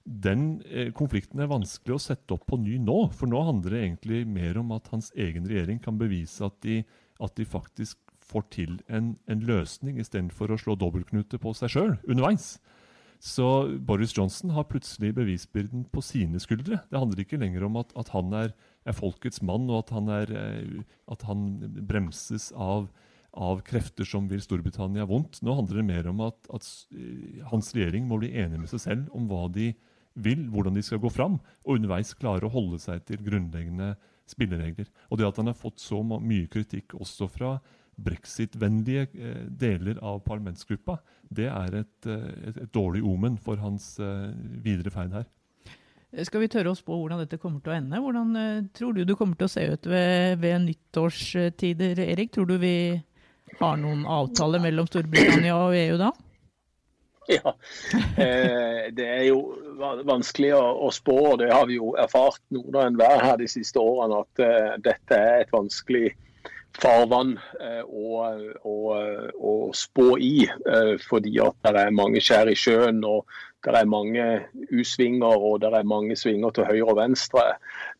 Den 0.04 0.60
eh, 0.68 0.92
konflikten 0.96 1.42
er 1.42 1.50
vanskelig 1.50 1.96
å 1.96 2.02
sette 2.06 2.36
opp 2.36 2.46
på 2.50 2.60
ny 2.60 2.78
nå. 2.82 3.08
For 3.16 3.30
nå 3.30 3.42
handler 3.48 3.76
det 3.76 3.84
egentlig 3.86 4.24
mer 4.28 4.60
om 4.62 4.74
at 4.76 4.90
hans 4.92 5.10
egen 5.16 5.48
regjering 5.50 5.82
kan 5.82 5.98
bevise 6.00 6.44
at 6.46 6.60
de, 6.64 6.82
at 7.24 7.34
de 7.38 7.48
faktisk 7.48 7.98
får 8.34 8.48
til 8.54 8.78
en, 8.90 9.14
en 9.30 9.44
løsning, 9.46 10.00
istedenfor 10.02 10.52
å 10.52 10.60
slå 10.60 10.76
dobbeltknute 10.78 11.40
på 11.40 11.54
seg 11.56 11.72
sjøl 11.72 11.94
underveis. 12.04 12.56
Så 13.24 13.46
Boris 13.80 14.12
Johnson 14.12 14.52
har 14.52 14.66
plutselig 14.68 15.14
bevisbyrden 15.16 15.86
på 15.88 16.02
sine 16.04 16.40
skuldre. 16.42 16.82
Det 16.90 16.98
handler 17.00 17.22
ikke 17.22 17.40
lenger 17.40 17.64
om 17.64 17.78
at, 17.80 17.94
at 17.96 18.10
han 18.12 18.34
er, 18.36 18.52
er, 18.84 18.96
folkets 18.96 19.40
mann, 19.40 19.64
og 19.70 19.84
at 19.84 19.94
han, 19.96 20.10
er, 20.12 20.32
eh, 20.36 20.82
at 21.08 21.24
han 21.24 21.46
bremses 21.88 22.50
av, 22.52 22.90
av, 23.32 23.62
krefter 23.64 24.04
som 24.08 24.28
vil 24.28 24.42
Storbritannia 24.44 25.06
vondt. 25.08 25.40
Nå 25.40 25.56
handler 25.56 25.80
det 25.80 25.86
mer 25.88 26.10
om 26.10 26.20
at, 26.26 26.36
at, 26.52 26.68
eh, 26.92 27.40
hans 27.48 27.72
regjering 27.72 28.04
må 28.10 28.20
bli 28.20 28.34
enig 28.36 28.60
med 28.60 28.72
seg 28.74 28.84
selv 28.84 29.16
om 29.16 29.30
hva 29.30 29.46
de 29.54 29.70
vil, 30.20 30.44
hvordan 30.52 30.76
de 30.76 30.84
skal 30.84 31.00
gå 31.02 31.10
fram, 31.10 31.38
og 31.64 31.78
underveis 31.78 32.12
klare 32.18 32.44
å 32.44 32.52
holde 32.52 32.82
seg 32.82 33.06
til 33.08 33.24
grunnleggende 33.24 33.94
spilleregler. 34.28 34.90
Og 35.08 35.18
det 35.18 35.30
at 35.30 35.40
han 35.40 35.48
har 35.48 35.58
fått 35.58 35.80
så 35.80 36.02
mye 36.04 36.44
kritikk 36.52 36.92
også 37.00 37.28
fra 37.32 37.56
brexit-vennlige 37.96 39.06
eh, 39.14 39.44
deler 39.60 39.98
av 40.02 40.20
parlamentsgruppa, 40.26 40.98
det 41.34 41.48
er 41.50 41.78
et, 41.82 42.08
eh, 42.08 42.26
et, 42.48 42.58
et, 42.58 42.72
dårlig 42.74 43.04
omen 43.06 43.38
for 43.40 43.60
hans 43.62 43.94
eh, 44.02 44.30
videre 44.64 44.92
ferd 44.94 45.14
her. 45.20 45.30
Skal 46.24 46.44
vi 46.44 46.50
tørre 46.50 46.70
å 46.70 46.78
spå 46.78 46.94
hvordan 46.94 47.24
dette 47.24 47.40
kommer 47.42 47.58
til 47.62 47.72
å 47.72 47.74
ende? 47.74 47.98
Hvordan 47.98 48.68
tror 48.76 48.92
du 48.94 49.00
det 49.02 49.16
kommer 49.18 49.34
til 49.34 49.48
å 49.48 49.50
se 49.50 49.64
ut 49.66 49.88
ved, 49.90 50.36
ved 50.38 50.60
nyttårstider, 50.62 51.98
Erik? 52.04 52.30
Tror 52.30 52.46
du 52.46 52.54
vi 52.62 52.76
har 53.58 53.80
noen 53.82 54.04
avtale 54.06 54.60
mellom 54.62 54.86
Storbritannia 54.86 55.56
og 55.58 55.74
EU 55.74 55.98
da? 55.98 56.12
Ja, 57.34 57.54
det 58.94 59.08
er 59.08 59.24
jo 59.26 59.40
vanskelig 60.06 60.52
å, 60.54 60.92
spå. 60.94 61.16
og 61.32 61.40
Det 61.42 61.50
har 61.50 61.66
vi 61.66 61.80
jo 61.80 61.96
erfart 61.98 62.44
noen 62.54 62.78
av 62.78 62.86
enhver 62.92 63.18
her 63.24 63.40
de 63.42 63.50
siste 63.50 63.82
årene. 63.82 64.22
At 64.22 64.86
dette 64.86 65.18
er 65.18 65.42
et 65.42 65.54
vanskelig 65.56 66.12
farvann 66.80 67.36
eh, 67.60 67.82
å, 67.84 69.56
spå 69.74 70.14
i. 70.18 70.44
Eh, 70.46 70.94
fordi 71.08 71.38
at 71.42 71.58
det 71.66 71.82
er 71.86 71.94
mange 71.94 72.22
skjær 72.22 72.50
i 72.50 72.56
sjøen, 72.58 73.02
og 73.06 73.26
det 73.64 73.74
er 73.78 73.88
mange 73.88 74.24
U-svinger 74.76 75.40
og 75.48 75.62
det 75.62 75.70
er 75.72 75.86
mange 75.88 76.16
svinger 76.20 76.52
til 76.54 76.68
høyre 76.68 76.90
og 76.92 76.98
venstre. 76.98 77.46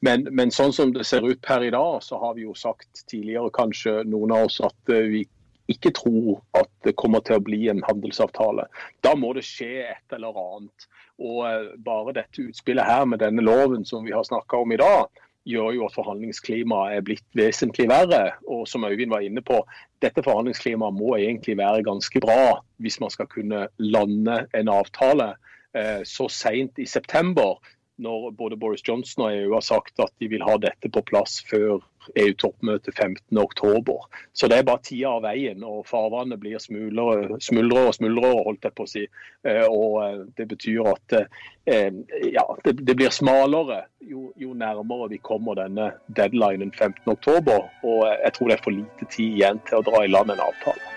Men, 0.04 0.26
men, 0.30 0.52
sånn 0.52 0.74
som 0.76 0.92
det 0.92 1.06
ser 1.08 1.24
ut 1.24 1.40
per 1.44 1.64
i 1.64 1.72
dag, 1.72 2.02
så 2.04 2.20
har 2.20 2.36
vi 2.36 2.44
jo 2.44 2.56
sagt 2.58 3.06
tidligere 3.10 3.52
kanskje 3.54 4.02
noen 4.08 4.34
av 4.36 4.50
oss 4.50 4.60
at 4.64 4.92
eh, 4.92 5.08
vi 5.14 5.24
ikke 5.72 5.94
tror 5.96 6.42
at 6.58 6.68
det 6.84 6.92
kommer 7.00 7.24
til 7.24 7.38
å 7.38 7.44
bli 7.44 7.62
en 7.72 7.80
handelsavtale. 7.86 8.66
Da 9.04 9.14
må 9.16 9.32
det 9.32 9.46
skje 9.48 9.86
et 9.86 10.16
eller 10.16 10.36
annet. 10.36 10.88
Og 11.24 11.44
eh, 11.48 11.70
bare 11.86 12.16
dette 12.20 12.44
utspillet 12.50 12.84
her 12.84 13.08
med 13.08 13.22
denne 13.24 13.44
loven 13.44 13.86
som 13.88 14.04
vi 14.04 14.12
har 14.12 14.26
snakka 14.28 14.60
om 14.60 14.74
i 14.74 14.80
dag, 14.80 15.24
gjør 15.44 15.74
jo 15.76 15.86
at 15.86 15.96
forhandlingsklimaet 15.96 16.96
er 16.96 17.04
blitt 17.04 17.26
vesentlig 17.36 17.88
verre. 17.90 18.34
Og 18.48 18.66
som 18.68 18.84
Øyvind 18.88 19.12
var 19.12 19.24
inne 19.24 19.44
på, 19.44 19.60
dette 20.02 20.24
forhandlingsklimaet 20.24 20.96
må 20.96 21.16
egentlig 21.18 21.58
være 21.60 21.84
ganske 21.86 22.20
bra 22.24 22.58
hvis 22.82 23.00
man 23.00 23.12
skal 23.12 23.30
kunne 23.30 23.66
lande 23.78 24.44
en 24.56 24.72
avtale 24.72 25.34
eh, 25.76 26.02
så 26.08 26.28
seint 26.32 26.80
i 26.80 26.88
september 26.88 27.58
når 27.96 28.30
både 28.34 28.56
Boris 28.58 28.82
Johnson 28.88 29.28
og 29.28 29.36
EU 29.36 29.52
har 29.54 29.62
sagt 29.62 30.00
at 30.02 30.10
de 30.18 30.26
vil 30.32 30.42
ha 30.42 30.56
dette 30.58 30.90
på 30.90 31.02
plass 31.06 31.36
før 31.46 31.78
EU-toppmøtet 32.18 32.98
15.10. 32.98 33.92
Så 34.34 34.48
det 34.50 34.58
er 34.58 34.66
bare 34.66 34.82
tida 34.82 35.12
av 35.14 35.22
veien, 35.24 35.62
og 35.62 35.86
farvannet 35.86 36.40
blir 36.42 36.58
smuldrere 36.60 37.38
og 37.38 37.44
smuldrere, 37.46 38.42
holdt 38.48 38.66
jeg 38.66 38.76
på 38.76 38.86
å 38.86 38.90
si. 38.90 39.04
Eh, 39.46 39.62
og 39.68 40.00
eh, 40.02 40.24
det 40.36 40.48
betyr 40.50 40.90
at 40.90 41.16
ja, 41.64 42.42
det, 42.66 42.92
blir 42.92 43.08
smalere 43.14 43.86
jo, 44.36 44.52
nærmere 44.54 45.08
vi 45.08 45.16
kommer 45.16 45.54
denne 45.54 45.92
deadlinen 46.16 46.72
15.10. 46.82 47.50
Og 47.82 48.16
jeg 48.24 48.32
tror 48.32 48.48
det 48.48 48.58
er 48.58 48.62
for 48.64 48.70
lite 48.70 49.06
tid 49.10 49.30
igjen 49.36 49.60
til 49.68 49.78
å 49.78 49.86
dra 49.88 50.04
i 50.04 50.10
land 50.10 50.30
en 50.30 50.42
avtale. 50.48 50.90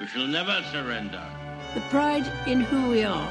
We 0.00 0.06
shall 0.06 0.28
never 0.28 0.62
surrender. 0.72 1.24
The 1.74 1.82
pride 1.90 2.26
in 2.46 2.60
who 2.60 2.90
we 2.90 3.04
are 3.04 3.30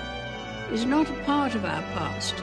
is 0.71 0.85
not 0.85 1.09
a 1.09 1.23
part 1.25 1.55
of 1.55 1.65
our 1.65 1.83
past. 1.93 2.35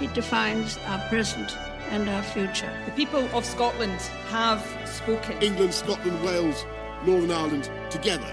It 0.00 0.14
defines 0.14 0.78
our 0.86 1.00
present 1.08 1.56
and 1.90 2.08
our 2.08 2.22
future. 2.22 2.70
The 2.84 2.92
people 2.92 3.24
of 3.34 3.44
Scotland 3.44 4.00
have 4.30 4.62
spoken. 4.84 5.42
England, 5.42 5.74
Scotland, 5.74 6.22
Wales, 6.22 6.64
Northern 7.06 7.30
Ireland, 7.30 7.70
together, 7.90 8.32